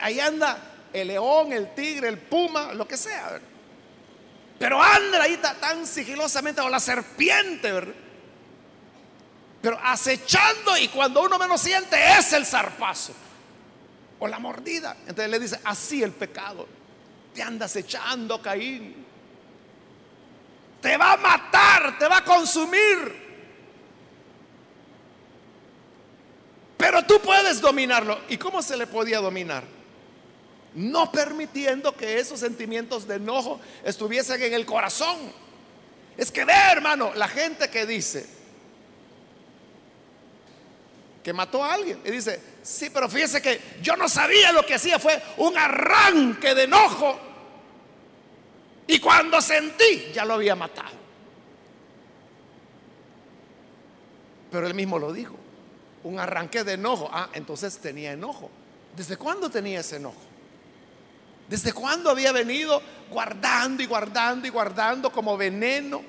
[0.00, 0.56] ahí anda
[0.92, 3.40] el león, el tigre, el puma, lo que sea.
[4.56, 8.06] Pero anda ahí tan sigilosamente, o la serpiente.
[9.68, 13.12] Pero acechando y cuando uno menos siente es el zarpazo
[14.18, 14.96] o la mordida.
[15.00, 16.66] Entonces le dice, así el pecado.
[17.34, 19.04] Te anda acechando, Caín.
[20.80, 23.14] Te va a matar, te va a consumir.
[26.78, 28.20] Pero tú puedes dominarlo.
[28.30, 29.64] ¿Y cómo se le podía dominar?
[30.76, 35.18] No permitiendo que esos sentimientos de enojo estuviesen en el corazón.
[36.16, 38.37] Es que ve, hermano, la gente que dice,
[41.28, 42.00] que mató a alguien.
[42.06, 46.54] Y dice, sí, pero fíjese que yo no sabía lo que hacía, fue un arranque
[46.54, 47.20] de enojo.
[48.86, 50.96] Y cuando sentí, ya lo había matado.
[54.50, 55.36] Pero él mismo lo dijo,
[56.04, 57.10] un arranque de enojo.
[57.12, 58.50] Ah, entonces tenía enojo.
[58.96, 60.22] ¿Desde cuándo tenía ese enojo?
[61.46, 66.00] ¿Desde cuándo había venido guardando y guardando y guardando como veneno?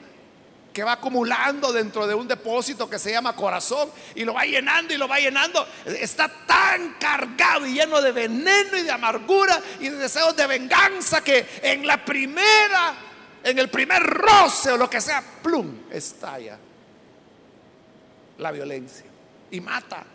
[0.74, 4.94] Que va acumulando dentro de un depósito que se llama corazón y lo va llenando
[4.94, 5.68] y lo va llenando.
[5.86, 11.24] Está tan cargado y lleno de veneno y de amargura y de deseos de venganza
[11.24, 12.96] que en la primera,
[13.44, 16.58] en el primer roce o lo que sea, plum, estalla
[18.38, 19.06] la violencia
[19.52, 20.06] y mata.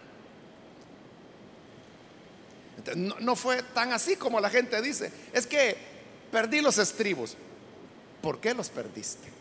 [2.96, 5.10] No, no fue tan así como la gente dice.
[5.32, 5.76] Es que
[6.30, 7.36] perdí los estribos.
[8.20, 9.33] ¿Por qué los perdiste?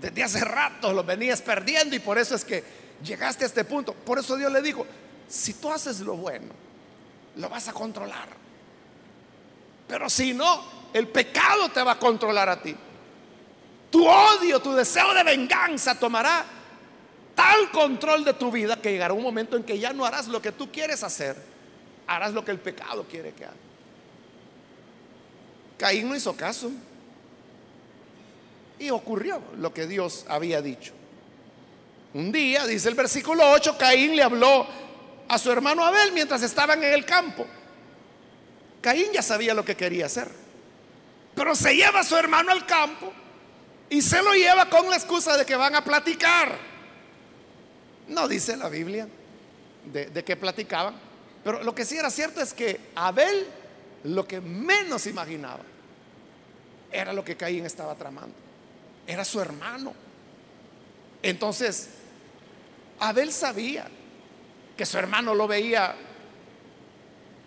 [0.00, 2.64] Desde hace rato los venías perdiendo y por eso es que
[3.02, 3.94] llegaste a este punto.
[3.94, 4.86] Por eso Dios le dijo,
[5.28, 6.52] si tú haces lo bueno,
[7.36, 8.28] lo vas a controlar.
[9.88, 12.74] Pero si no, el pecado te va a controlar a ti.
[13.90, 16.44] Tu odio, tu deseo de venganza tomará
[17.34, 20.40] tal control de tu vida que llegará un momento en que ya no harás lo
[20.40, 21.36] que tú quieres hacer,
[22.06, 23.54] harás lo que el pecado quiere que haga.
[25.78, 26.70] Caín no hizo caso.
[28.78, 30.92] Y ocurrió lo que Dios había dicho.
[32.14, 34.66] Un día, dice el versículo 8, Caín le habló
[35.28, 37.46] a su hermano Abel mientras estaban en el campo.
[38.80, 40.28] Caín ya sabía lo que quería hacer.
[41.34, 43.12] Pero se lleva a su hermano al campo
[43.90, 46.56] y se lo lleva con la excusa de que van a platicar.
[48.08, 49.08] No dice la Biblia
[49.92, 50.94] de, de qué platicaban.
[51.42, 53.46] Pero lo que sí era cierto es que Abel
[54.04, 55.64] lo que menos imaginaba
[56.92, 58.43] era lo que Caín estaba tramando
[59.06, 59.92] era su hermano.
[61.22, 61.88] Entonces,
[63.00, 63.86] Abel sabía
[64.76, 65.94] que su hermano lo veía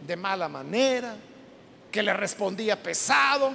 [0.05, 1.15] de mala manera,
[1.91, 3.53] que le respondía pesado.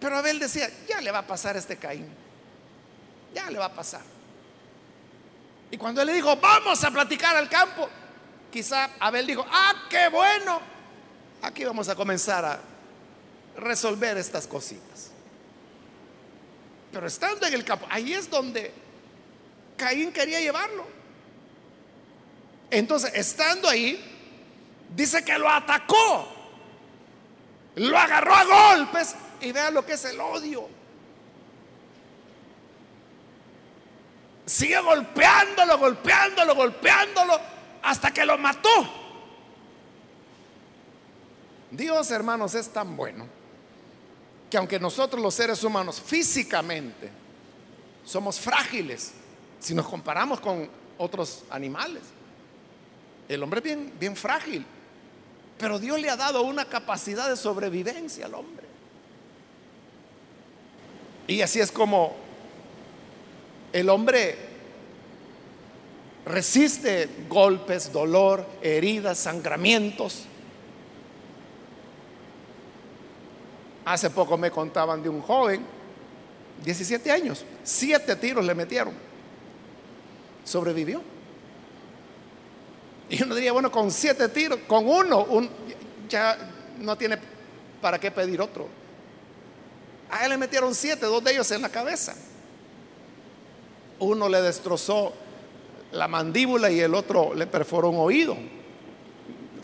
[0.00, 2.08] Pero Abel decía, ya le va a pasar a este Caín,
[3.34, 4.02] ya le va a pasar.
[5.70, 7.88] Y cuando él le dijo, vamos a platicar al campo,
[8.52, 10.60] quizá Abel dijo, ah, qué bueno,
[11.42, 12.60] aquí vamos a comenzar a
[13.56, 15.13] resolver estas cositas.
[16.94, 18.72] Pero estando en el campo, ahí es donde
[19.76, 20.86] Caín quería llevarlo.
[22.70, 24.00] Entonces, estando ahí,
[24.94, 26.28] dice que lo atacó,
[27.74, 28.44] lo agarró a
[28.76, 30.68] golpes y vea lo que es el odio.
[34.46, 37.40] Sigue golpeándolo, golpeándolo, golpeándolo,
[37.82, 38.70] hasta que lo mató.
[41.72, 43.43] Dios, hermanos, es tan bueno
[44.50, 47.10] que aunque nosotros los seres humanos físicamente
[48.04, 49.12] somos frágiles,
[49.60, 50.68] si nos comparamos con
[50.98, 52.02] otros animales,
[53.28, 54.64] el hombre es bien, bien frágil,
[55.58, 58.64] pero Dios le ha dado una capacidad de sobrevivencia al hombre.
[61.26, 62.14] Y así es como
[63.72, 64.36] el hombre
[66.26, 70.24] resiste golpes, dolor, heridas, sangramientos
[73.84, 75.64] Hace poco me contaban de un joven,
[76.64, 78.94] 17 años, siete tiros le metieron.
[80.44, 81.02] Sobrevivió.
[83.10, 85.26] Y uno diría, bueno, con siete tiros, con uno,
[86.08, 86.38] ya
[86.78, 87.18] no tiene
[87.80, 88.66] para qué pedir otro.
[90.10, 92.14] A él le metieron siete, dos de ellos en la cabeza.
[93.98, 95.12] Uno le destrozó
[95.92, 98.36] la mandíbula y el otro le perforó un oído.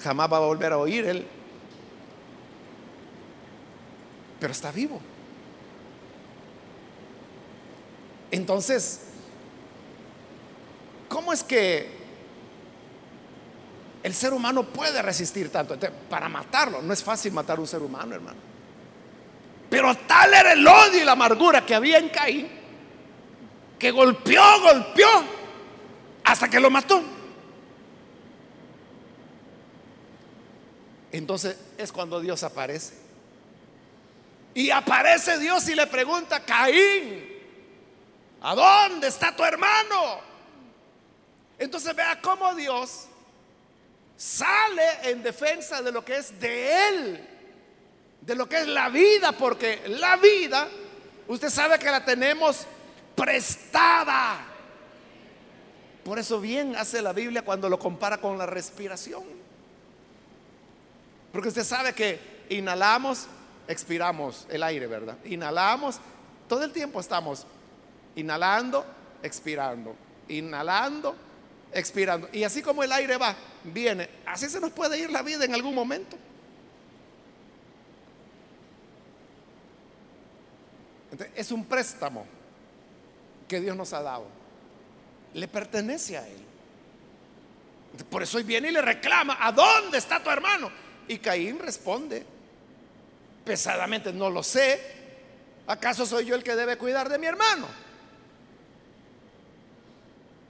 [0.01, 1.27] Jamás va a volver a oír él
[4.41, 5.01] pero está vivo.
[8.31, 9.01] Entonces,
[11.09, 12.01] ¿cómo es que
[14.03, 15.77] el ser humano puede resistir tanto.
[16.09, 18.39] para matarlo, no es fácil matar a un ser humano, hermano.
[19.69, 22.49] Pero tal era el odio y la amargura que había en Caín,
[23.79, 25.25] que golpeó, golpeó,
[26.25, 27.03] hasta que lo mató.
[31.13, 32.95] Entonces es cuando Dios aparece.
[34.55, 37.25] Y aparece Dios y le pregunta, Caín,
[38.43, 40.21] ¿a dónde está tu hermano?
[41.59, 43.07] Entonces vea cómo Dios
[44.17, 47.29] sale en defensa de lo que es de Él,
[48.21, 50.69] de lo que es la vida, porque la vida,
[51.29, 52.67] usted sabe que la tenemos
[53.15, 54.47] prestada.
[56.05, 59.23] Por eso bien hace la Biblia cuando lo compara con la respiración.
[61.33, 63.27] Porque usted sabe que inhalamos,
[63.71, 65.17] expiramos el aire, ¿verdad?
[65.25, 66.01] Inhalamos,
[66.49, 67.47] todo el tiempo estamos
[68.17, 68.85] inhalando,
[69.23, 69.95] expirando,
[70.29, 71.15] inhalando,
[71.73, 72.29] expirando.
[72.33, 75.55] Y así como el aire va, viene, así se nos puede ir la vida en
[75.55, 76.17] algún momento.
[81.35, 82.25] es un préstamo
[83.47, 84.27] que Dios nos ha dado.
[85.35, 86.39] Le pertenece a Él.
[88.09, 90.71] Por eso hoy viene y le reclama, ¿a dónde está tu hermano?
[91.09, 92.25] Y Caín responde
[93.51, 94.81] pesadamente, no lo sé.
[95.67, 97.67] ¿Acaso soy yo el que debe cuidar de mi hermano?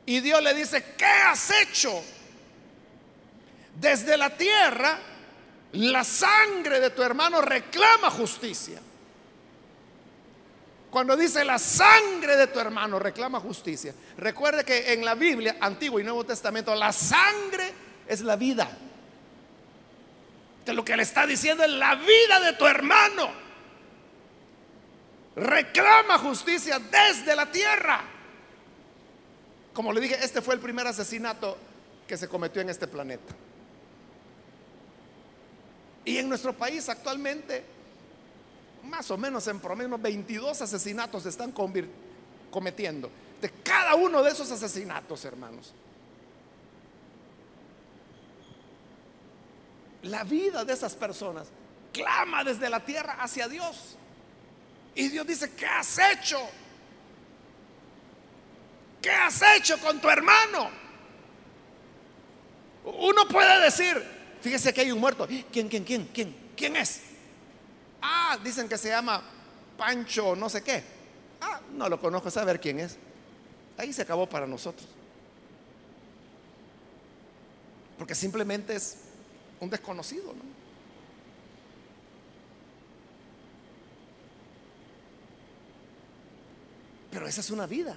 [0.04, 2.04] Y Dios le dice, ¿qué has hecho?
[3.74, 4.98] Desde la tierra,
[5.72, 8.78] la sangre de tu hermano reclama justicia.
[10.90, 16.00] Cuando dice la sangre de tu hermano reclama justicia, recuerde que en la Biblia, Antiguo
[16.00, 17.72] y Nuevo Testamento, la sangre
[18.06, 18.68] es la vida.
[20.64, 23.30] Que lo que le está diciendo es la vida de tu hermano.
[25.36, 28.02] Reclama justicia desde la tierra.
[29.72, 31.56] Como le dije, este fue el primer asesinato
[32.06, 33.34] que se cometió en este planeta.
[36.04, 37.62] Y en nuestro país actualmente,
[38.84, 41.52] más o menos en promedio, 22 asesinatos se están
[42.50, 43.10] cometiendo.
[43.40, 45.72] De cada uno de esos asesinatos, hermanos.
[50.02, 51.48] La vida de esas personas
[51.92, 53.96] clama desde la tierra hacia Dios.
[54.94, 56.38] Y Dios dice, ¿qué has hecho?
[59.00, 60.70] ¿Qué has hecho con tu hermano?
[62.84, 64.02] Uno puede decir,
[64.40, 65.26] fíjese que hay un muerto.
[65.26, 66.36] ¿Quién, quién, quién, quién?
[66.56, 67.00] ¿Quién es?
[68.02, 69.22] Ah, dicen que se llama
[69.76, 70.82] Pancho, no sé qué.
[71.40, 72.96] Ah, no lo conozco, saber quién es.
[73.76, 74.88] Ahí se acabó para nosotros.
[77.98, 78.96] Porque simplemente es
[79.60, 80.60] un desconocido, ¿no?
[87.10, 87.96] Pero esa es una vida.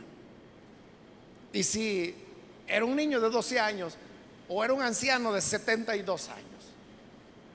[1.51, 2.15] Y si
[2.67, 3.95] era un niño de 12 años
[4.49, 6.43] o era un anciano de 72 años,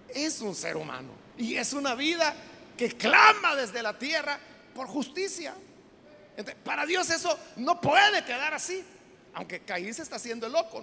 [0.08, 2.34] es un ser humano y es una vida
[2.76, 4.38] que clama desde la tierra
[4.74, 5.54] por justicia.
[6.64, 8.84] para Dios eso no puede quedar así,
[9.34, 10.82] aunque Caín se está haciendo loco,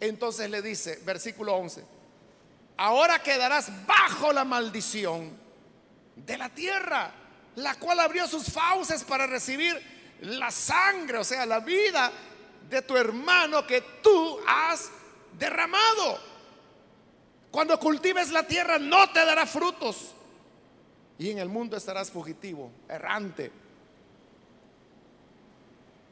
[0.00, 1.84] Entonces le dice, versículo 11,
[2.76, 5.36] ahora quedarás bajo la maldición
[6.14, 7.12] de la tierra,
[7.56, 9.80] la cual abrió sus fauces para recibir
[10.20, 12.12] la sangre, o sea, la vida
[12.68, 14.90] de tu hermano que tú has
[15.38, 16.18] derramado.
[17.50, 20.12] Cuando cultives la tierra no te dará frutos.
[21.18, 23.50] Y en el mundo estarás fugitivo, errante.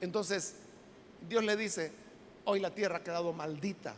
[0.00, 0.54] Entonces,
[1.28, 1.92] Dios le dice,
[2.44, 3.94] hoy la tierra ha quedado maldita.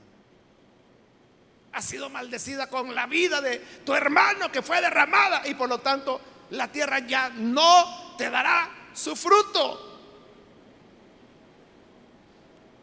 [1.72, 5.78] Ha sido maldecida con la vida de tu hermano que fue derramada y por lo
[5.78, 6.20] tanto
[6.50, 9.82] la tierra ya no te dará su fruto.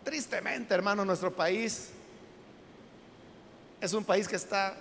[0.03, 1.89] Tristemente, hermano, nuestro país
[3.80, 4.76] es un país que está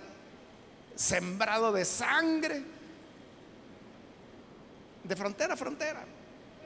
[0.95, 2.61] sembrado de sangre,
[5.03, 6.05] de frontera a frontera.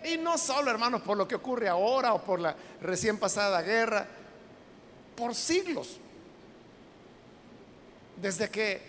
[0.04, 4.08] Y no solo, hermanos, por lo que ocurre ahora o por la recién pasada guerra,
[5.16, 5.98] por siglos.
[8.16, 8.82] Desde que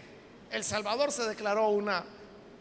[0.51, 2.05] El Salvador se declaró una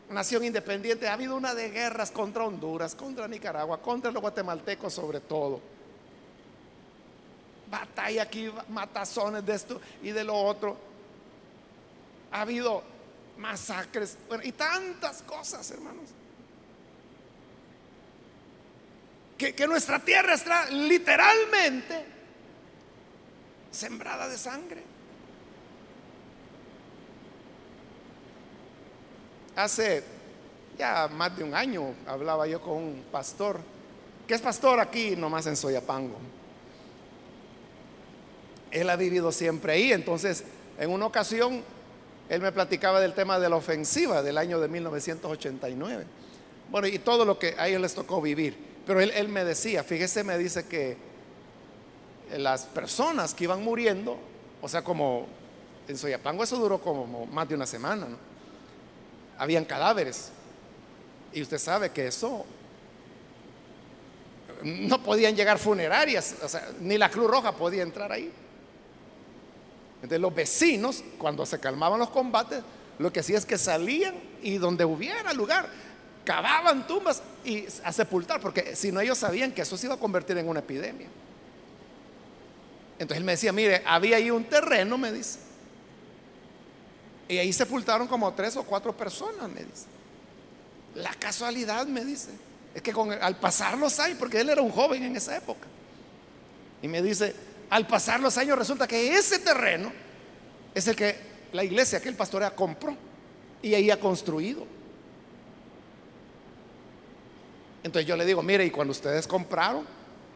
[0.09, 5.19] nación independiente, ha habido una de guerras contra Honduras, contra Nicaragua, contra los guatemaltecos sobre
[5.19, 5.61] todo
[7.69, 10.77] batalla aquí, matazones de esto y de lo otro.
[12.31, 12.83] Ha habido
[13.37, 16.09] masacres y tantas cosas, hermanos.
[19.37, 22.05] Que, nuestra tierra está literalmente
[23.71, 24.83] sembrada de sangre.
[29.55, 30.03] Hace
[30.77, 33.59] ya más de un año hablaba yo con un pastor,
[34.27, 36.17] que es pastor aquí nomás en Soyapango
[38.71, 39.91] él ha vivido siempre ahí.
[39.91, 40.43] Entonces,
[40.79, 41.63] en una ocasión,
[42.29, 46.05] él me platicaba del tema de la ofensiva del año de 1989.
[46.69, 48.57] Bueno, y todo lo que a ellos les tocó vivir.
[48.87, 50.95] Pero él, me decía, fíjese, me dice que
[52.37, 54.17] las personas que iban muriendo,
[54.61, 55.27] o sea, como
[55.89, 58.17] en Soyapango eso duró como más de una semana, ¿no?
[59.37, 60.29] Habían cadáveres.
[61.33, 62.45] Y usted sabe que eso
[64.63, 68.31] no podían llegar funerarias, o sea, ni la Cruz Roja podía entrar ahí.
[69.97, 72.63] Entonces los vecinos, cuando se calmaban los combates,
[72.99, 75.67] lo que hacían es que salían y donde hubiera lugar,
[76.27, 79.97] cavaban tumbas y a sepultar, porque si no ellos sabían que eso se iba a
[79.97, 81.07] convertir en una epidemia.
[82.99, 85.39] Entonces él me decía, mire, había ahí un terreno, me dice.
[87.29, 89.85] Y ahí sepultaron como tres o cuatro personas, me dice.
[90.95, 92.31] La casualidad, me dice,
[92.75, 95.67] es que al pasar los años, porque él era un joven en esa época,
[96.81, 97.33] y me dice,
[97.69, 99.93] al pasar los años resulta que ese terreno
[100.75, 101.15] es el que
[101.53, 102.97] la iglesia que el pastorea compró
[103.61, 104.75] y ahí ha construido.
[107.87, 109.85] Entonces yo le digo, mire, y cuando ustedes compraron,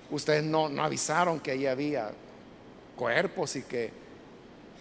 [0.09, 2.11] ustedes no, no avisaron que ahí había
[2.95, 3.91] cuerpos y que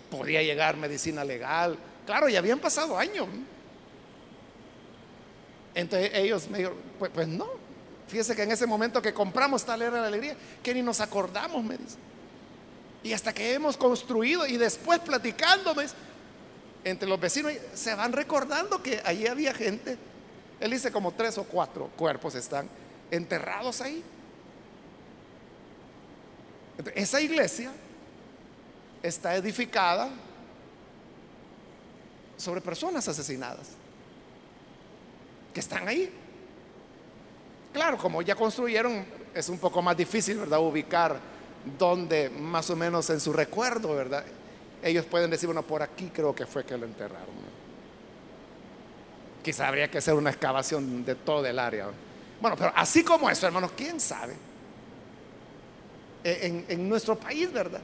[0.08, 1.76] podía llegar medicina legal.
[2.06, 3.26] Claro, ya habían pasado años.
[5.74, 7.48] Entonces ellos me dijeron, pues, pues, no,
[8.06, 11.64] fíjese que en ese momento que compramos tal era la alegría, que ni nos acordamos,
[11.64, 11.96] me dice.
[13.02, 15.86] Y hasta que hemos construido y después platicándome
[16.84, 19.98] entre los vecinos, se van recordando que allí había gente.
[20.60, 22.68] Él dice como tres o cuatro cuerpos están
[23.10, 24.04] enterrados ahí.
[26.94, 27.72] Esa iglesia
[29.02, 30.10] está edificada
[32.36, 33.68] sobre personas asesinadas
[35.52, 36.12] que están ahí.
[37.72, 39.04] Claro, como ya construyeron,
[39.34, 40.60] es un poco más difícil, ¿verdad?
[40.60, 41.18] Ubicar
[41.78, 44.24] donde más o menos en su recuerdo, ¿verdad?
[44.82, 47.59] Ellos pueden decir, bueno, por aquí creo que fue que lo enterraron.
[49.42, 51.88] Quizá habría que hacer una excavación de todo el área.
[52.40, 54.34] Bueno, pero así como eso, hermanos, ¿quién sabe?
[56.22, 57.80] En, nuestro país, ¿verdad?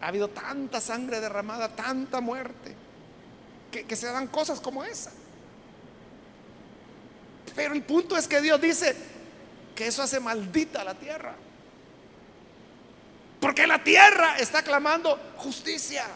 [0.00, 2.74] Ha habido tanta sangre derramada, tanta muerte,
[3.70, 5.12] que se dan cosas como esa.
[7.54, 8.96] Pero el punto es que Dios dice
[9.74, 11.34] que eso hace maldita la tierra.
[13.40, 16.06] Porque la tierra está clamando justicia.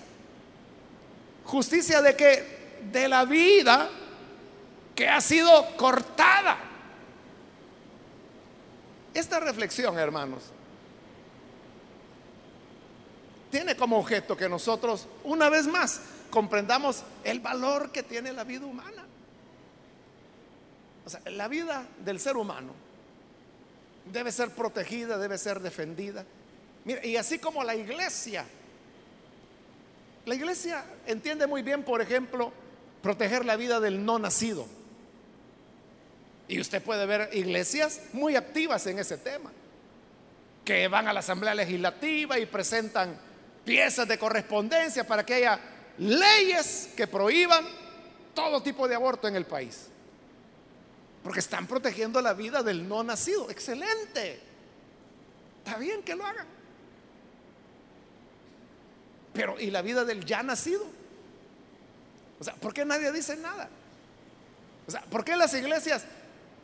[1.45, 3.91] Justicia de que de la vida
[4.99, 6.59] que ha sido cortada.
[9.15, 10.43] Esta reflexión, hermanos,
[13.49, 18.67] tiene como objeto que nosotros, una vez más, comprendamos el valor que tiene la vida
[18.67, 19.07] humana.
[21.07, 22.73] O sea, la vida del ser humano
[24.13, 26.25] debe ser protegida, debe ser defendida
[27.05, 28.45] y así como la iglesia,
[30.27, 32.53] la iglesia entiende muy bien, por ejemplo,
[33.01, 34.78] proteger la vida del no nacido.
[36.49, 39.53] Y usted puede ver iglesias muy activas en ese tema,
[40.65, 43.17] que van a la Asamblea Legislativa y presentan
[43.65, 45.61] piezas de correspondencia para que haya
[45.99, 47.67] leyes que prohíban
[48.35, 49.89] todo tipo de aborto en el país.
[51.23, 53.51] Porque están protegiendo la vida del no nacido.
[53.51, 54.41] Excelente.
[55.59, 56.47] Está bien que lo hagan.
[59.35, 60.87] Pero ¿y la vida del ya nacido?
[62.41, 63.69] O sea, ¿por qué nadie dice nada?
[64.87, 66.07] O sea, ¿por qué las iglesias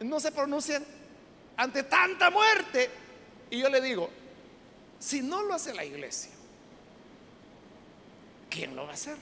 [0.00, 0.84] no se pronuncian
[1.56, 2.90] ante tanta muerte?
[3.50, 4.10] Y yo le digo,
[4.98, 6.30] si no lo hace la iglesia,
[8.50, 9.16] ¿quién lo va a hacer?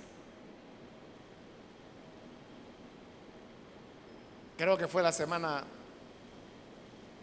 [4.57, 5.65] Creo que fue la semana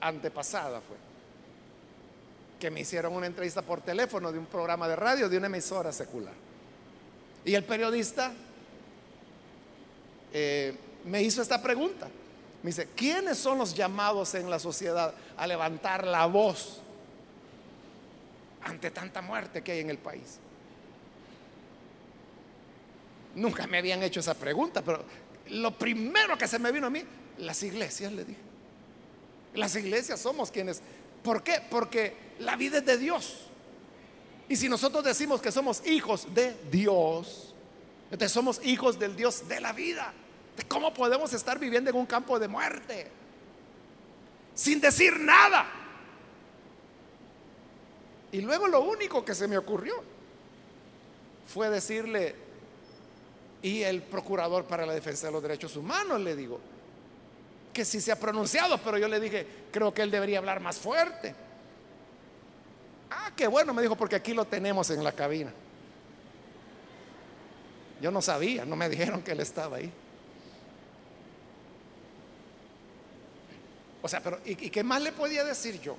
[0.02, 0.98] antepasada fue
[2.60, 5.94] que me hicieron una entrevista por teléfono de un programa de radio de una emisora
[5.94, 6.34] secular.
[7.46, 8.34] Y el periodista
[10.34, 10.76] eh,
[11.06, 12.10] me hizo esta pregunta.
[12.64, 16.82] Me dice, ¿quiénes son los llamados en la sociedad a levantar la voz
[18.64, 20.40] ante tanta muerte que hay en el país?
[23.36, 25.04] Nunca me habían hecho esa pregunta, pero
[25.50, 27.04] lo primero que se me vino a mí,
[27.38, 28.42] las iglesias, le dije.
[29.54, 30.82] Las iglesias somos quienes
[31.24, 31.62] ¿Por qué?
[31.70, 33.40] Porque la vida es de Dios.
[34.48, 37.54] Y si nosotros decimos que somos hijos de Dios,
[38.06, 40.14] entonces somos hijos del Dios de la vida.
[40.68, 43.08] ¿Cómo podemos estar viviendo en un campo de muerte?
[44.54, 45.66] Sin decir nada.
[48.32, 49.96] Y luego lo único que se me ocurrió
[51.48, 52.36] fue decirle,
[53.62, 56.60] y el procurador para la defensa de los derechos humanos, le digo,
[57.74, 60.78] que sí se ha pronunciado, pero yo le dije, creo que él debería hablar más
[60.78, 61.34] fuerte.
[63.10, 65.52] Ah, qué bueno, me dijo, porque aquí lo tenemos en la cabina.
[68.02, 69.92] Yo no sabía, no me dijeron que él estaba ahí.
[74.02, 75.98] O sea, pero ¿y, qué más le podía decir yo?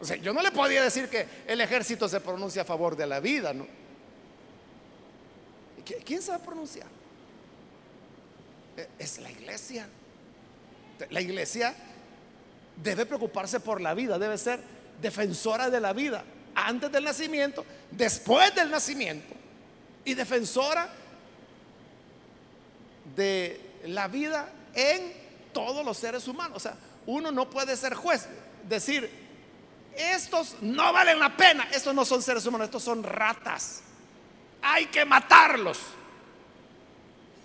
[0.00, 3.06] O sea, yo no le podía decir que el ejército se pronuncia a favor de
[3.06, 3.66] la vida, ¿no?
[6.04, 6.86] ¿Quién se va a pronunciar?
[8.76, 9.88] E, es la iglesia.
[11.10, 11.74] La iglesia
[12.76, 14.60] debe preocuparse por la vida, debe ser
[15.00, 16.24] defensora de la vida
[16.54, 19.34] antes del nacimiento, después del nacimiento
[20.04, 20.88] y defensora
[23.16, 25.12] de la vida en
[25.52, 26.56] todos los seres humanos.
[26.56, 26.76] O sea,
[27.08, 28.28] uno no puede ser juez,
[28.68, 29.10] decir,
[29.96, 33.80] estos no valen la pena, estos no son seres humanos, estos son ratas,
[34.60, 35.78] hay que matarlos.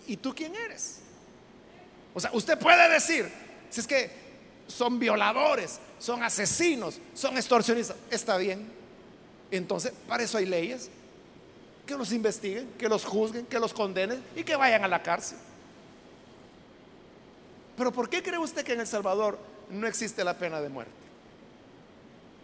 [0.06, 1.00] ¿Y tú quién eres?
[2.14, 3.32] O sea, usted puede decir,
[3.70, 4.12] si es que
[4.68, 8.70] son violadores, son asesinos, son extorsionistas, está bien.
[9.50, 10.90] Entonces, para eso hay leyes,
[11.88, 15.38] que los investiguen, que los juzguen, que los condenen y que vayan a la cárcel.
[17.78, 20.92] Pero ¿por qué cree usted que en El Salvador no existe la pena de muerte.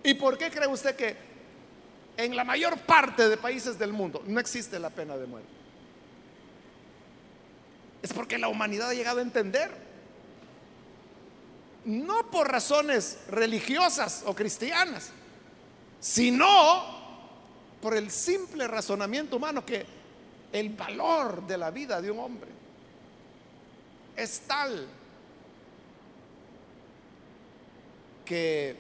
[0.04, 1.16] ¿Y por qué cree usted que
[2.18, 5.50] en la mayor parte de países del mundo no existe la pena de muerte?
[8.02, 9.70] Es porque la humanidad ha llegado a entender,
[11.86, 15.12] no por razones religiosas o cristianas,
[16.00, 16.98] sino
[17.82, 19.86] por el simple razonamiento humano que
[20.52, 22.50] el valor de la vida de un hombre
[24.16, 24.88] es tal
[28.30, 28.76] que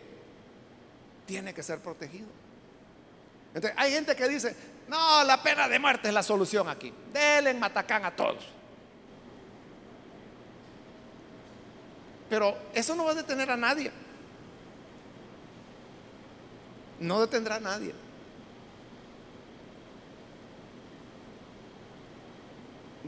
[1.25, 2.27] tiene que ser protegido.
[3.47, 4.55] Entonces, hay gente que dice,
[4.87, 6.93] no, la pena de muerte es la solución aquí.
[7.11, 8.45] Denle en Matacán a todos.
[12.29, 13.91] Pero eso no va a detener a nadie.
[16.99, 17.95] No detendrá a nadie.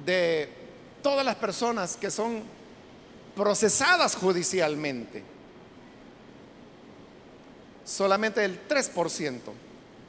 [0.04, 0.50] De
[1.04, 2.42] todas las personas que son
[3.36, 5.31] procesadas judicialmente,
[7.92, 9.40] solamente el 3%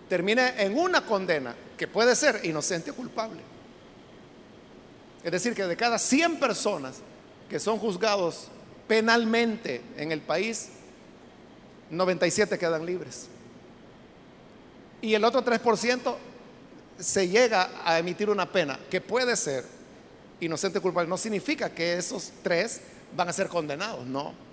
[0.09, 3.41] termina en una condena que puede ser inocente o culpable.
[5.25, 6.97] Es decir, que de cada 100 personas
[7.49, 8.49] que son juzgados
[8.87, 10.69] penalmente en el país,
[11.91, 13.29] 97 quedan libres.
[15.01, 16.17] Y el otro 3%
[16.99, 19.65] se llega a emitir una pena que puede ser
[20.41, 21.09] inocente o culpable.
[21.09, 22.81] No significa que esos tres
[23.17, 24.52] van a ser condenados, no.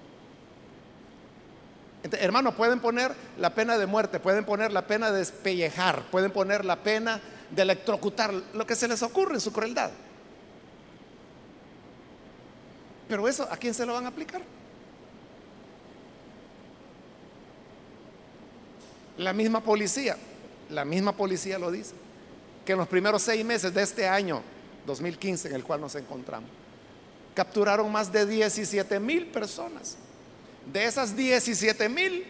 [2.03, 6.63] Hermanos, pueden poner la pena de muerte, pueden poner la pena de despellejar, pueden poner
[6.63, 7.19] la pena
[7.51, 9.91] de electrocutar, lo que se les ocurre en su crueldad.
[13.09, 14.41] Pero eso, ¿a quién se lo van a aplicar?
[19.17, 20.15] La misma policía,
[20.69, 21.93] la misma policía lo dice,
[22.65, 24.41] que en los primeros seis meses de este año
[24.85, 26.49] 2015 en el cual nos encontramos,
[27.33, 29.97] capturaron más de 17 mil personas.
[30.65, 32.25] De esas 17 mil,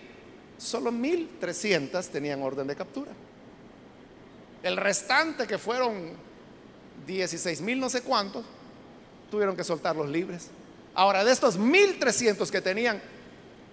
[0.58, 3.12] solo 1.300 tenían orden de captura.
[4.64, 6.12] El restante, que fueron
[7.06, 8.46] 16 mil no sé cuántos,
[9.32, 10.50] tuvieron que soltarlos libres.
[10.94, 13.02] Ahora, de estos 1.300 que tenían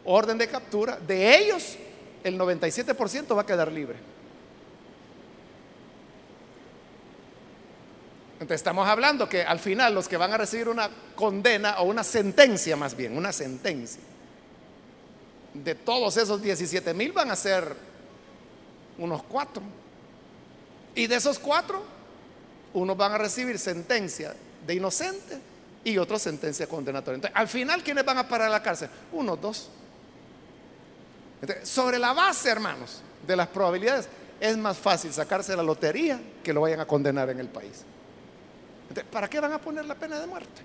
[0.04, 1.76] orden de captura, de ellos
[2.22, 3.96] el 97% va a quedar libre.
[8.34, 12.04] Entonces estamos hablando que al final los que van a recibir una condena o una
[12.04, 14.02] sentencia más bien, una sentencia,
[15.64, 17.76] de todos esos 17 mil van a ser
[18.98, 19.62] unos cuatro.
[20.94, 21.82] Y de esos cuatro,
[22.72, 24.34] unos van a recibir sentencia
[24.66, 25.38] de inocente
[25.84, 27.16] y otros sentencia condenatoria.
[27.16, 28.88] Entonces, al final, ¿quiénes van a parar a la cárcel?
[29.12, 29.70] Unos dos.
[31.62, 34.08] sobre la base, hermanos, de las probabilidades,
[34.40, 37.84] es más fácil sacarse la lotería que lo vayan a condenar en el país.
[39.10, 40.62] ¿Para qué van a poner la pena de muerte?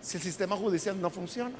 [0.00, 1.56] Si el sistema judicial no funciona.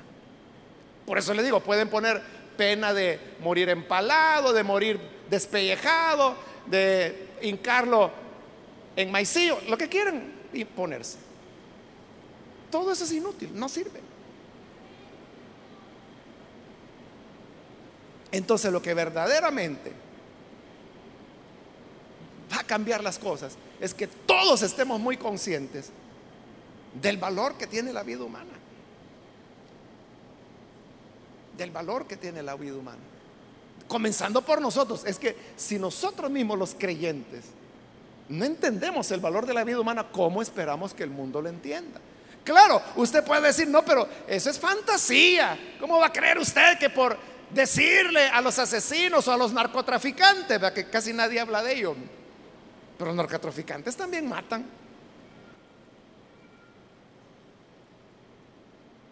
[1.10, 2.22] Por eso le digo, pueden poner
[2.56, 6.36] pena de morir empalado, de morir despellejado,
[6.66, 8.12] de hincarlo
[8.94, 11.18] en maicillo, lo que quieran imponerse.
[12.70, 14.00] Todo eso es inútil, no sirve.
[18.30, 19.90] Entonces lo que verdaderamente
[22.52, 25.90] va a cambiar las cosas es que todos estemos muy conscientes
[27.02, 28.60] del valor que tiene la vida humana
[31.56, 32.98] del valor que tiene la vida humana.
[33.88, 35.04] Comenzando por nosotros.
[35.04, 37.44] Es que si nosotros mismos los creyentes
[38.28, 42.00] no entendemos el valor de la vida humana, ¿cómo esperamos que el mundo lo entienda?
[42.44, 45.58] Claro, usted puede decir, no, pero eso es fantasía.
[45.78, 47.16] ¿Cómo va a creer usted que por
[47.50, 51.96] decirle a los asesinos o a los narcotraficantes, que casi nadie habla de ellos,
[52.96, 54.64] pero los narcotraficantes también matan.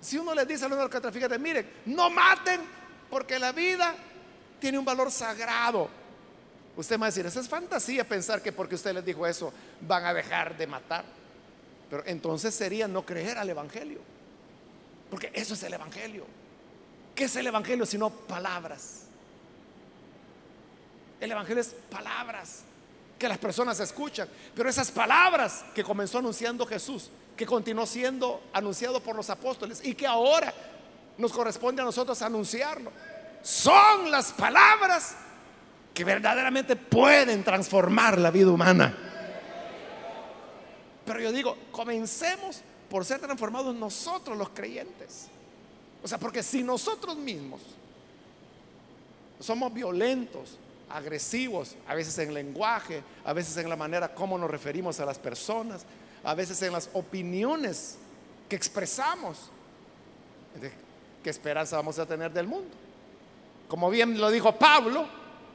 [0.08, 2.62] Si uno les dice a los narcotraficantes, miren, no maten
[3.10, 3.94] porque la vida
[4.58, 5.86] tiene un valor sagrado.
[6.78, 9.52] Usted me va a decir, esa es fantasía pensar que porque usted les dijo eso
[9.82, 11.04] van a dejar de matar.
[11.90, 14.00] Pero entonces sería no creer al Evangelio.
[15.10, 16.24] Porque eso es el Evangelio.
[17.14, 19.02] ¿Qué es el Evangelio sino palabras?
[21.20, 22.62] El Evangelio es palabras
[23.18, 24.26] que las personas escuchan.
[24.54, 29.94] Pero esas palabras que comenzó anunciando Jesús, que continuó siendo anunciado por los apóstoles y
[29.94, 30.52] que ahora
[31.16, 32.90] nos corresponde a nosotros anunciarlo,
[33.42, 35.14] son las palabras
[35.94, 38.92] que verdaderamente pueden transformar la vida humana.
[41.06, 42.60] Pero yo digo, comencemos
[42.90, 45.28] por ser transformados nosotros los creyentes.
[46.02, 47.60] O sea, porque si nosotros mismos
[49.38, 50.58] somos violentos,
[50.90, 55.20] agresivos, a veces en lenguaje, a veces en la manera como nos referimos a las
[55.20, 55.86] personas,
[56.28, 57.96] a veces en las opiniones
[58.50, 59.48] que expresamos,
[61.24, 62.68] ¿qué esperanza vamos a tener del mundo?
[63.66, 65.08] Como bien lo dijo Pablo,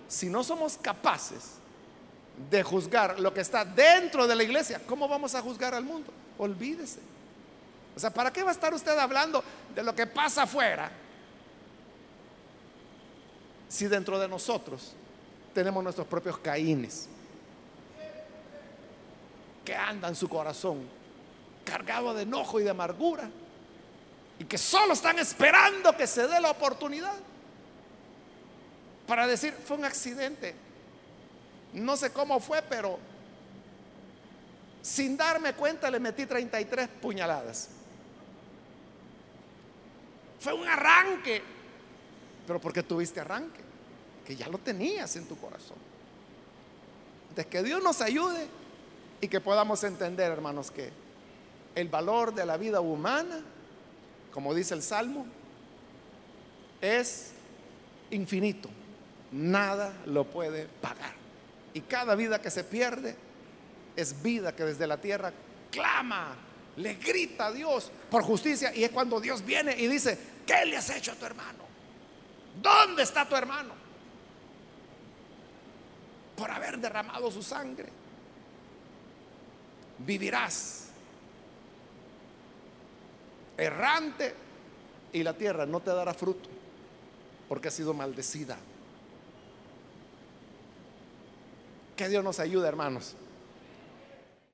[0.07, 1.57] si no somos capaces
[2.49, 6.11] de juzgar lo que está dentro de la iglesia, ¿cómo vamos a juzgar al mundo?
[6.39, 7.01] Olvídese.
[7.95, 9.43] O sea, ¿para qué va a estar usted hablando
[9.75, 10.91] de lo que pasa afuera
[13.69, 14.93] si dentro de nosotros
[15.53, 17.09] tenemos nuestros propios caínes
[19.63, 20.87] que andan en su corazón
[21.63, 23.29] cargado de enojo y de amargura
[24.39, 27.15] y que solo están esperando que se dé la oportunidad
[29.07, 30.55] para decir, fue un accidente,
[31.73, 32.99] no sé cómo fue, pero
[34.81, 37.69] sin darme cuenta le metí 33 puñaladas.
[40.39, 41.41] Fue un arranque.
[42.45, 43.61] Pero porque tuviste arranque?
[44.25, 45.77] Que ya lo tenías en tu corazón.
[47.33, 48.47] De que Dios nos ayude
[49.23, 50.91] y que podamos entender, hermanos, que
[51.75, 53.39] el valor de la vida humana,
[54.33, 55.25] como dice el Salmo,
[56.81, 57.31] es
[58.11, 58.67] infinito.
[59.31, 61.13] Nada lo puede pagar.
[61.73, 63.15] Y cada vida que se pierde
[63.95, 65.31] es vida que desde la tierra
[65.71, 66.35] clama,
[66.75, 68.75] le grita a Dios por justicia.
[68.75, 71.63] Y es cuando Dios viene y dice, ¿Qué le has hecho a tu hermano?
[72.61, 73.73] ¿Dónde está tu hermano?
[76.35, 78.02] Por haber derramado su sangre.
[79.99, 80.87] Vivirás
[83.57, 84.33] errante
[85.13, 86.49] y la tierra no te dará fruto
[87.47, 88.57] porque ha sido maldecida.
[91.95, 93.15] Que Dios nos ayude, hermanos,